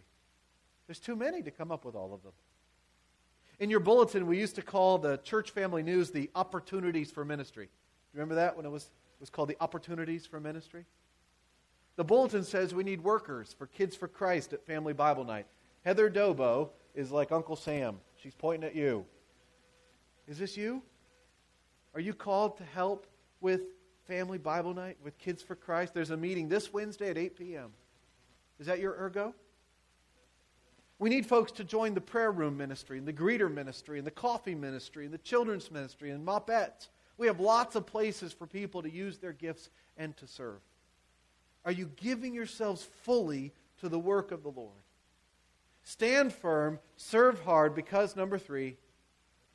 There's 0.88 0.99
too 0.99 1.15
many 1.15 1.41
to 1.43 1.51
come 1.51 1.71
up 1.71 1.86
with 1.86 1.95
all 1.95 2.13
of 2.13 2.23
them. 2.23 2.32
In 3.60 3.69
your 3.69 3.80
bulletin, 3.80 4.25
we 4.25 4.39
used 4.39 4.56
to 4.56 4.62
call 4.62 4.97
the 4.97 5.17
church 5.17 5.51
family 5.51 5.84
news 5.84 6.10
the 6.10 6.30
opportunities 6.34 7.12
for 7.12 7.23
ministry. 7.23 7.65
Do 7.65 7.69
you 8.17 8.19
remember 8.19 8.36
that 8.36 8.56
when 8.56 8.65
it 8.65 8.69
was, 8.69 8.89
was 9.19 9.30
called 9.30 9.49
the 9.49 9.58
opportunities 9.62 10.25
for 10.25 10.39
ministry? 10.39 10.86
The 11.97 12.04
bulletin 12.04 12.43
says 12.43 12.73
we 12.73 12.84
need 12.84 13.04
workers 13.04 13.54
for 13.58 13.67
Kids 13.67 13.95
for 13.95 14.08
Christ 14.08 14.54
at 14.54 14.65
Family 14.65 14.93
Bible 14.93 15.25
Night. 15.25 15.45
Heather 15.86 16.10
Dobo 16.10 16.69
is 16.95 17.12
like 17.12 17.32
Uncle 17.32 17.56
Sam. 17.56 17.99
She's 18.21 18.36
pointing 18.36 18.67
at 18.67 18.75
you. 18.75 19.06
Is 20.27 20.38
this 20.38 20.56
you? 20.58 20.82
Are 21.93 21.99
you 21.99 22.13
called 22.13 22.58
to 22.58 22.63
help 22.63 23.08
with 23.41 23.62
Family 24.08 24.38
Bible 24.38 24.73
Night, 24.73 24.97
with 25.04 25.17
Kids 25.17 25.41
for 25.41 25.56
Christ? 25.56 25.93
There's 25.93 26.12
a 26.12 26.17
meeting 26.17 26.47
this 26.47 26.71
Wednesday 26.71 27.10
at 27.10 27.17
8 27.17 27.38
p.m. 27.38 27.71
Is 28.60 28.67
that 28.67 28.80
your 28.80 28.95
ergo? 28.97 29.34
We 30.99 31.10
need 31.10 31.25
folks 31.25 31.51
to 31.54 31.63
join 31.63 31.95
the 31.95 32.01
prayer 32.01 32.32
room 32.32 32.58
ministry, 32.58 32.99
and 32.99 33.08
the 33.08 33.13
greeter 33.13 33.51
ministry, 33.51 33.97
and 33.97 34.06
the 34.06 34.12
coffee 34.12 34.54
ministry, 34.54 35.06
and 35.06 35.13
the 35.13 35.17
children's 35.17 35.71
ministry, 35.71 36.12
and 36.12 36.25
mopettes. 36.25 36.89
We 37.17 37.27
have 37.27 37.39
lots 37.39 37.75
of 37.75 37.88
places 37.88 38.34
for 38.34 38.45
people 38.45 38.84
to 38.84 38.89
use 38.89 39.17
their 39.17 39.34
gifts 39.34 39.69
and 39.97 40.15
to 40.17 40.27
serve. 40.27 40.60
Are 41.65 41.71
you 41.71 41.89
giving 41.95 42.34
yourselves 42.34 42.88
fully 43.01 43.51
to 43.80 43.89
the 43.89 43.99
work 43.99 44.32
of 44.32 44.43
the 44.43 44.49
Lord? 44.49 44.71
Stand 45.83 46.33
firm, 46.33 46.79
serve 46.95 47.41
hard, 47.41 47.75
because, 47.75 48.15
number 48.15 48.37
three, 48.37 48.77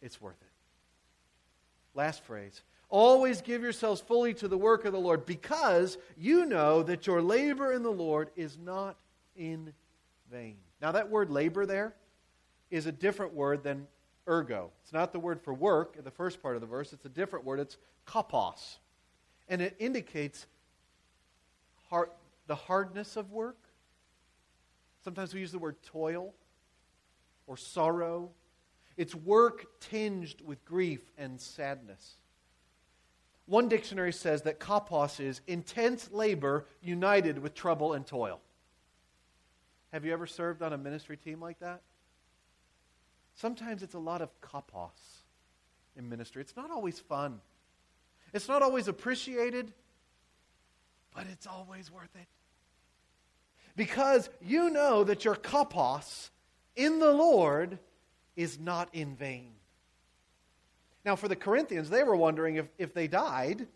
it's 0.02 0.20
worth 0.20 0.40
it. 0.40 0.48
Last 1.94 2.22
phrase. 2.24 2.62
Always 2.88 3.40
give 3.40 3.62
yourselves 3.62 4.00
fully 4.00 4.34
to 4.34 4.48
the 4.48 4.58
work 4.58 4.84
of 4.84 4.92
the 4.92 5.00
Lord, 5.00 5.26
because 5.26 5.98
you 6.16 6.46
know 6.46 6.82
that 6.82 7.06
your 7.06 7.22
labor 7.22 7.72
in 7.72 7.82
the 7.82 7.90
Lord 7.90 8.30
is 8.36 8.58
not 8.58 8.96
in 9.36 9.72
vain. 10.30 10.56
Now, 10.80 10.92
that 10.92 11.10
word 11.10 11.30
labor 11.30 11.66
there 11.66 11.94
is 12.70 12.86
a 12.86 12.92
different 12.92 13.34
word 13.34 13.62
than 13.62 13.86
ergo. 14.28 14.70
It's 14.82 14.92
not 14.92 15.12
the 15.12 15.20
word 15.20 15.40
for 15.40 15.54
work 15.54 15.94
in 15.96 16.04
the 16.04 16.10
first 16.10 16.42
part 16.42 16.56
of 16.56 16.60
the 16.60 16.66
verse, 16.66 16.92
it's 16.92 17.04
a 17.04 17.10
different 17.10 17.44
word. 17.44 17.60
It's 17.60 17.76
kopos. 18.06 18.76
And 19.48 19.62
it 19.62 19.76
indicates 19.78 20.46
hard, 21.88 22.10
the 22.46 22.56
hardness 22.56 23.16
of 23.16 23.30
work 23.30 23.56
Sometimes 25.06 25.32
we 25.32 25.38
use 25.38 25.52
the 25.52 25.60
word 25.60 25.80
toil 25.84 26.34
or 27.46 27.56
sorrow. 27.56 28.30
It's 28.96 29.14
work 29.14 29.78
tinged 29.78 30.42
with 30.44 30.64
grief 30.64 31.12
and 31.16 31.40
sadness. 31.40 32.16
One 33.44 33.68
dictionary 33.68 34.12
says 34.12 34.42
that 34.42 34.58
kopos 34.58 35.20
is 35.20 35.42
intense 35.46 36.10
labor 36.10 36.66
united 36.82 37.38
with 37.38 37.54
trouble 37.54 37.92
and 37.92 38.04
toil. 38.04 38.40
Have 39.92 40.04
you 40.04 40.12
ever 40.12 40.26
served 40.26 40.60
on 40.60 40.72
a 40.72 40.76
ministry 40.76 41.16
team 41.16 41.40
like 41.40 41.60
that? 41.60 41.82
Sometimes 43.36 43.84
it's 43.84 43.94
a 43.94 44.00
lot 44.00 44.22
of 44.22 44.30
kopos 44.40 45.20
in 45.94 46.08
ministry. 46.08 46.42
It's 46.42 46.56
not 46.56 46.72
always 46.72 46.98
fun. 46.98 47.40
It's 48.34 48.48
not 48.48 48.60
always 48.60 48.88
appreciated, 48.88 49.72
but 51.14 51.26
it's 51.30 51.46
always 51.46 51.92
worth 51.92 52.16
it 52.16 52.26
because 53.76 54.28
you 54.40 54.70
know 54.70 55.04
that 55.04 55.24
your 55.24 55.36
kopos 55.36 56.30
in 56.74 56.98
the 56.98 57.12
Lord 57.12 57.78
is 58.34 58.58
not 58.58 58.88
in 58.92 59.14
vain. 59.14 59.52
Now, 61.04 61.14
for 61.14 61.28
the 61.28 61.36
Corinthians, 61.36 61.88
they 61.88 62.02
were 62.02 62.16
wondering 62.16 62.56
if, 62.56 62.66
if 62.78 62.92
they 62.92 63.06
died 63.06 63.66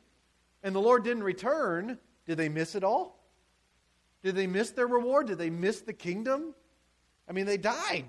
and 0.63 0.75
the 0.75 0.81
Lord 0.81 1.05
didn't 1.05 1.23
return, 1.23 1.99
did 2.27 2.37
they 2.37 2.49
miss 2.49 2.75
it 2.75 2.83
all? 2.83 3.19
Did 4.23 4.35
they 4.35 4.47
miss 4.47 4.71
their 4.71 4.87
reward? 4.87 5.29
Did 5.29 5.39
they 5.39 5.51
miss 5.51 5.81
the 5.81 5.93
kingdom? 5.93 6.55
I 7.29 7.33
mean, 7.33 7.47
they 7.47 7.57
died. 7.57 8.07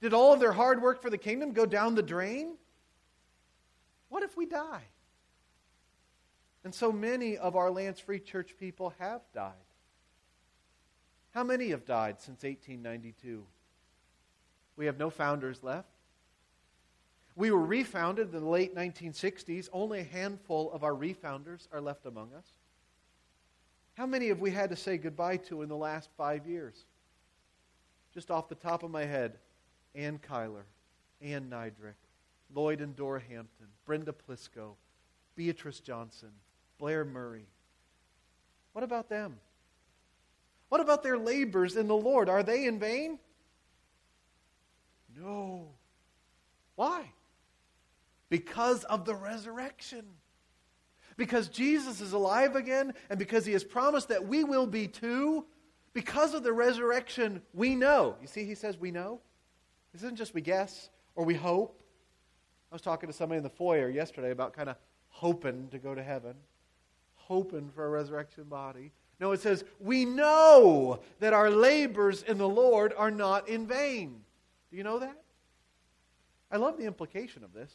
Did 0.00 0.12
all 0.12 0.34
of 0.34 0.40
their 0.40 0.52
hard 0.52 0.82
work 0.82 1.00
for 1.00 1.08
the 1.08 1.16
kingdom 1.16 1.52
go 1.52 1.64
down 1.64 1.94
the 1.94 2.02
drain? 2.02 2.56
What 4.08 4.22
if 4.22 4.36
we 4.36 4.44
die? 4.44 4.82
And 6.64 6.74
so 6.74 6.90
many 6.90 7.36
of 7.36 7.56
our 7.56 7.70
Lanse 7.70 8.00
Free 8.00 8.18
Church 8.18 8.54
people 8.58 8.92
have 8.98 9.20
died. 9.34 9.52
How 11.34 11.42
many 11.42 11.70
have 11.70 11.84
died 11.84 12.20
since 12.20 12.44
1892? 12.44 13.44
We 14.76 14.86
have 14.86 14.98
no 14.98 15.10
founders 15.10 15.64
left. 15.64 15.88
We 17.34 17.50
were 17.50 17.64
refounded 17.64 18.32
in 18.32 18.40
the 18.40 18.48
late 18.48 18.76
1960s. 18.76 19.68
Only 19.72 20.00
a 20.00 20.04
handful 20.04 20.70
of 20.72 20.84
our 20.84 20.92
refounders 20.92 21.66
are 21.72 21.80
left 21.80 22.06
among 22.06 22.32
us. 22.34 22.46
How 23.94 24.06
many 24.06 24.28
have 24.28 24.38
we 24.38 24.52
had 24.52 24.70
to 24.70 24.76
say 24.76 24.96
goodbye 24.96 25.38
to 25.48 25.62
in 25.62 25.68
the 25.68 25.76
last 25.76 26.08
five 26.16 26.46
years? 26.46 26.84
Just 28.12 28.30
off 28.30 28.48
the 28.48 28.54
top 28.54 28.84
of 28.84 28.92
my 28.92 29.04
head, 29.04 29.38
Ann 29.96 30.20
Kyler, 30.20 30.66
Ann 31.20 31.48
Nydrick, 31.50 31.98
Lloyd 32.54 32.80
and 32.80 32.94
Dora 32.94 33.20
Hampton, 33.20 33.66
Brenda 33.84 34.12
Plisco, 34.12 34.74
Beatrice 35.34 35.80
Johnson, 35.80 36.30
Blair 36.78 37.04
Murray. 37.04 37.46
What 38.72 38.84
about 38.84 39.08
them? 39.08 39.38
What 40.74 40.80
about 40.80 41.04
their 41.04 41.16
labors 41.16 41.76
in 41.76 41.86
the 41.86 41.94
Lord? 41.94 42.28
Are 42.28 42.42
they 42.42 42.64
in 42.66 42.80
vain? 42.80 43.20
No. 45.16 45.68
Why? 46.74 47.12
Because 48.28 48.82
of 48.82 49.04
the 49.04 49.14
resurrection. 49.14 50.04
Because 51.16 51.46
Jesus 51.46 52.00
is 52.00 52.12
alive 52.12 52.56
again, 52.56 52.92
and 53.08 53.20
because 53.20 53.46
he 53.46 53.52
has 53.52 53.62
promised 53.62 54.08
that 54.08 54.26
we 54.26 54.42
will 54.42 54.66
be 54.66 54.88
too, 54.88 55.44
because 55.92 56.34
of 56.34 56.42
the 56.42 56.52
resurrection, 56.52 57.40
we 57.52 57.76
know. 57.76 58.16
You 58.20 58.26
see, 58.26 58.44
he 58.44 58.56
says 58.56 58.76
we 58.76 58.90
know. 58.90 59.20
This 59.92 60.02
isn't 60.02 60.16
just 60.16 60.34
we 60.34 60.40
guess 60.40 60.90
or 61.14 61.24
we 61.24 61.34
hope. 61.34 61.80
I 62.72 62.74
was 62.74 62.82
talking 62.82 63.08
to 63.08 63.12
somebody 63.12 63.36
in 63.36 63.44
the 63.44 63.48
foyer 63.48 63.88
yesterday 63.88 64.32
about 64.32 64.54
kind 64.54 64.68
of 64.68 64.74
hoping 65.10 65.68
to 65.68 65.78
go 65.78 65.94
to 65.94 66.02
heaven, 66.02 66.34
hoping 67.14 67.70
for 67.70 67.86
a 67.86 67.90
resurrection 67.90 68.42
body. 68.48 68.90
No, 69.20 69.32
it 69.32 69.40
says, 69.40 69.64
We 69.80 70.04
know 70.04 71.00
that 71.20 71.32
our 71.32 71.50
labors 71.50 72.22
in 72.22 72.38
the 72.38 72.48
Lord 72.48 72.92
are 72.96 73.10
not 73.10 73.48
in 73.48 73.66
vain. 73.66 74.22
Do 74.70 74.76
you 74.76 74.82
know 74.82 74.98
that? 74.98 75.16
I 76.50 76.56
love 76.56 76.76
the 76.78 76.84
implication 76.84 77.44
of 77.44 77.52
this. 77.52 77.72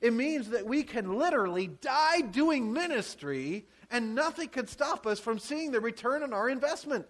It 0.00 0.12
means 0.12 0.50
that 0.50 0.66
we 0.66 0.82
can 0.82 1.18
literally 1.18 1.66
die 1.66 2.22
doing 2.22 2.72
ministry 2.72 3.66
and 3.90 4.14
nothing 4.14 4.48
could 4.48 4.68
stop 4.68 5.06
us 5.06 5.20
from 5.20 5.38
seeing 5.38 5.70
the 5.70 5.80
return 5.80 6.22
on 6.22 6.32
our 6.32 6.48
investment. 6.48 7.06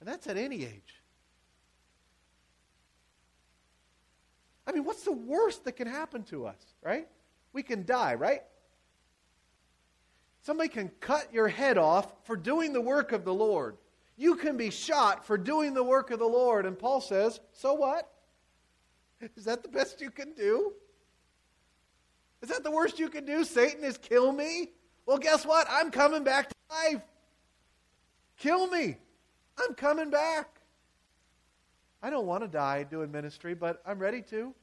And 0.00 0.08
that's 0.08 0.26
at 0.26 0.36
any 0.38 0.64
age. 0.64 1.02
I 4.66 4.72
mean, 4.72 4.84
what's 4.84 5.02
the 5.02 5.12
worst 5.12 5.64
that 5.64 5.72
can 5.72 5.86
happen 5.86 6.22
to 6.24 6.46
us, 6.46 6.62
right? 6.82 7.06
We 7.52 7.62
can 7.62 7.84
die, 7.84 8.14
right? 8.14 8.42
Somebody 10.42 10.68
can 10.68 10.90
cut 11.00 11.32
your 11.32 11.48
head 11.48 11.76
off 11.76 12.12
for 12.24 12.36
doing 12.36 12.72
the 12.72 12.80
work 12.80 13.12
of 13.12 13.24
the 13.24 13.34
Lord. 13.34 13.76
You 14.16 14.36
can 14.36 14.56
be 14.56 14.70
shot 14.70 15.24
for 15.24 15.36
doing 15.38 15.74
the 15.74 15.84
work 15.84 16.10
of 16.10 16.18
the 16.18 16.26
Lord. 16.26 16.66
And 16.66 16.78
Paul 16.78 17.00
says, 17.00 17.40
so 17.52 17.74
what? 17.74 18.10
Is 19.36 19.44
that 19.44 19.62
the 19.62 19.68
best 19.68 20.00
you 20.00 20.10
can 20.10 20.32
do? 20.32 20.72
Is 22.42 22.48
that 22.48 22.64
the 22.64 22.70
worst 22.70 22.98
you 22.98 23.08
can 23.08 23.26
do? 23.26 23.44
Satan 23.44 23.84
is 23.84 23.98
kill 23.98 24.32
me? 24.32 24.70
Well, 25.04 25.18
guess 25.18 25.44
what? 25.44 25.66
I'm 25.70 25.90
coming 25.90 26.24
back 26.24 26.48
to 26.48 26.54
life. 26.70 27.02
Kill 28.38 28.66
me. 28.68 28.96
I'm 29.58 29.74
coming 29.74 30.10
back. 30.10 30.60
I 32.02 32.08
don't 32.08 32.26
want 32.26 32.42
to 32.42 32.48
die 32.48 32.84
doing 32.84 33.12
ministry, 33.12 33.54
but 33.54 33.82
I'm 33.84 33.98
ready 33.98 34.22
to. 34.30 34.54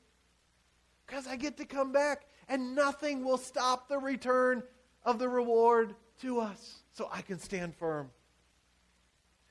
Because 1.05 1.27
I 1.27 1.35
get 1.35 1.55
to 1.57 1.65
come 1.65 1.91
back, 1.91 2.25
and 2.49 2.73
nothing 2.73 3.23
will 3.23 3.37
stop 3.37 3.87
the 3.87 3.99
return 3.99 4.63
of 5.03 5.19
the 5.19 5.29
reward 5.29 5.95
to 6.21 6.39
us 6.39 6.79
so 6.93 7.09
I 7.11 7.21
can 7.21 7.39
stand 7.39 7.75
firm. 7.75 8.09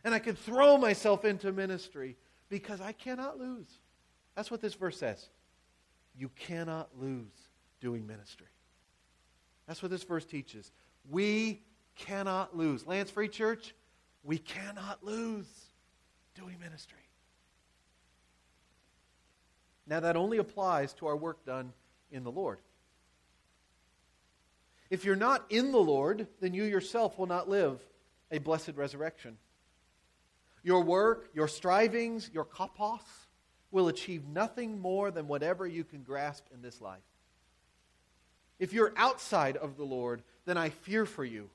And 0.04 0.14
I 0.14 0.18
can 0.18 0.36
throw 0.36 0.76
myself 0.78 1.24
into 1.24 1.52
ministry 1.52 2.16
because 2.48 2.80
I 2.80 2.92
cannot 2.92 3.38
lose. 3.38 3.80
That's 4.34 4.50
what 4.50 4.60
this 4.60 4.74
verse 4.74 4.98
says. 4.98 5.28
You 6.16 6.30
cannot 6.36 6.90
lose 6.98 7.32
doing 7.80 8.06
ministry. 8.06 8.46
That's 9.66 9.82
what 9.82 9.90
this 9.90 10.04
verse 10.04 10.24
teaches. 10.24 10.70
We 11.10 11.62
cannot 11.96 12.56
lose. 12.56 12.86
Lanse 12.86 13.10
Free 13.10 13.28
Church, 13.28 13.74
we 14.22 14.38
cannot 14.38 15.04
lose 15.04 15.46
doing 16.34 16.56
ministry. 16.60 16.98
Now, 19.86 20.00
that 20.00 20.16
only 20.16 20.38
applies 20.38 20.92
to 20.94 21.06
our 21.06 21.16
work 21.16 21.44
done 21.44 21.72
in 22.10 22.24
the 22.24 22.30
Lord. 22.30 22.58
If 24.90 25.04
you're 25.04 25.16
not 25.16 25.44
in 25.50 25.72
the 25.72 25.78
Lord, 25.78 26.26
then 26.40 26.54
you 26.54 26.64
yourself 26.64 27.18
will 27.18 27.26
not 27.26 27.48
live 27.48 27.80
a 28.30 28.38
blessed 28.38 28.72
resurrection. 28.76 29.36
Your 30.62 30.82
work, 30.82 31.28
your 31.34 31.48
strivings, 31.48 32.30
your 32.32 32.44
kopos 32.44 33.00
will 33.70 33.88
achieve 33.88 34.26
nothing 34.26 34.80
more 34.80 35.10
than 35.10 35.28
whatever 35.28 35.66
you 35.66 35.84
can 35.84 36.02
grasp 36.02 36.44
in 36.54 36.62
this 36.62 36.80
life. 36.80 36.98
If 38.58 38.72
you're 38.72 38.92
outside 38.96 39.56
of 39.56 39.76
the 39.76 39.84
Lord, 39.84 40.22
then 40.44 40.56
I 40.56 40.70
fear 40.70 41.04
for 41.04 41.24
you 41.24 41.50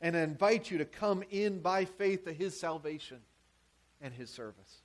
and 0.00 0.16
invite 0.16 0.70
you 0.70 0.78
to 0.78 0.84
come 0.84 1.22
in 1.30 1.60
by 1.60 1.84
faith 1.84 2.24
to 2.24 2.32
his 2.32 2.58
salvation 2.58 3.18
and 4.00 4.12
his 4.12 4.30
service. 4.30 4.80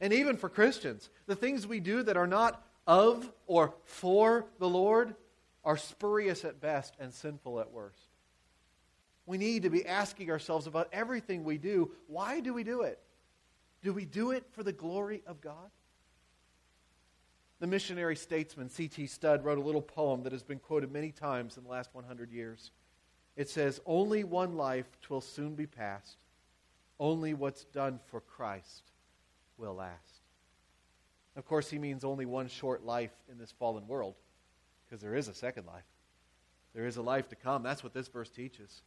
And 0.00 0.12
even 0.12 0.36
for 0.36 0.48
Christians, 0.48 1.10
the 1.26 1.36
things 1.36 1.66
we 1.66 1.80
do 1.80 2.02
that 2.02 2.16
are 2.16 2.26
not 2.26 2.62
of 2.86 3.30
or 3.46 3.74
for 3.84 4.46
the 4.58 4.68
Lord 4.68 5.14
are 5.64 5.76
spurious 5.76 6.44
at 6.44 6.60
best 6.60 6.94
and 6.98 7.12
sinful 7.12 7.60
at 7.60 7.70
worst. 7.70 8.08
We 9.26 9.38
need 9.38 9.62
to 9.62 9.70
be 9.70 9.86
asking 9.86 10.30
ourselves 10.30 10.66
about 10.66 10.88
everything 10.92 11.44
we 11.44 11.58
do 11.58 11.92
why 12.06 12.40
do 12.40 12.52
we 12.54 12.64
do 12.64 12.82
it? 12.82 12.98
Do 13.82 13.92
we 13.92 14.04
do 14.04 14.32
it 14.32 14.44
for 14.52 14.62
the 14.62 14.72
glory 14.72 15.22
of 15.26 15.40
God? 15.40 15.70
The 17.60 17.66
missionary 17.66 18.16
statesman 18.16 18.70
C.T. 18.70 19.06
Studd 19.06 19.44
wrote 19.44 19.58
a 19.58 19.62
little 19.62 19.82
poem 19.82 20.22
that 20.22 20.32
has 20.32 20.42
been 20.42 20.58
quoted 20.58 20.90
many 20.90 21.12
times 21.12 21.58
in 21.58 21.62
the 21.62 21.68
last 21.68 21.90
100 21.92 22.32
years. 22.32 22.70
It 23.36 23.48
says, 23.48 23.80
Only 23.84 24.24
one 24.24 24.56
life 24.56 24.86
twill 25.02 25.20
soon 25.20 25.54
be 25.54 25.66
past. 25.66 26.16
Only 26.98 27.34
what's 27.34 27.64
done 27.64 28.00
for 28.06 28.20
Christ 28.20 28.82
will 29.56 29.74
last. 29.74 30.20
Of 31.36 31.44
course, 31.44 31.70
he 31.70 31.78
means 31.78 32.02
only 32.02 32.26
one 32.26 32.48
short 32.48 32.84
life 32.84 33.14
in 33.30 33.38
this 33.38 33.52
fallen 33.52 33.86
world, 33.86 34.14
because 34.90 35.00
there 35.00 35.14
is 35.14 35.28
a 35.28 35.34
second 35.34 35.66
life. 35.66 35.84
There 36.74 36.86
is 36.86 36.96
a 36.96 37.02
life 37.02 37.28
to 37.28 37.36
come. 37.36 37.62
That's 37.62 37.84
what 37.84 37.94
this 37.94 38.08
verse 38.08 38.28
teaches. 38.28 38.82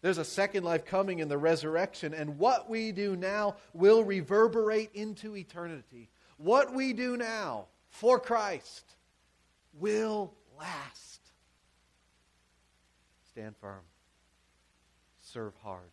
There's 0.00 0.18
a 0.18 0.24
second 0.24 0.64
life 0.64 0.84
coming 0.84 1.20
in 1.20 1.28
the 1.28 1.38
resurrection, 1.38 2.12
and 2.14 2.38
what 2.38 2.68
we 2.68 2.92
do 2.92 3.16
now 3.16 3.56
will 3.72 4.02
reverberate 4.04 4.90
into 4.94 5.36
eternity. 5.36 6.08
What 6.36 6.72
we 6.72 6.92
do 6.92 7.16
now 7.16 7.66
for 7.88 8.18
Christ 8.20 8.96
will 9.74 10.34
last. 10.58 11.20
Stand 13.30 13.56
firm. 13.56 13.82
Serve 15.20 15.54
hard. 15.62 15.90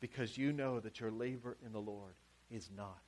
Because 0.00 0.38
you 0.38 0.52
know 0.52 0.80
that 0.80 1.00
your 1.00 1.10
labor 1.10 1.56
in 1.64 1.72
the 1.72 1.80
Lord 1.80 2.14
is 2.50 2.70
not 2.76 2.98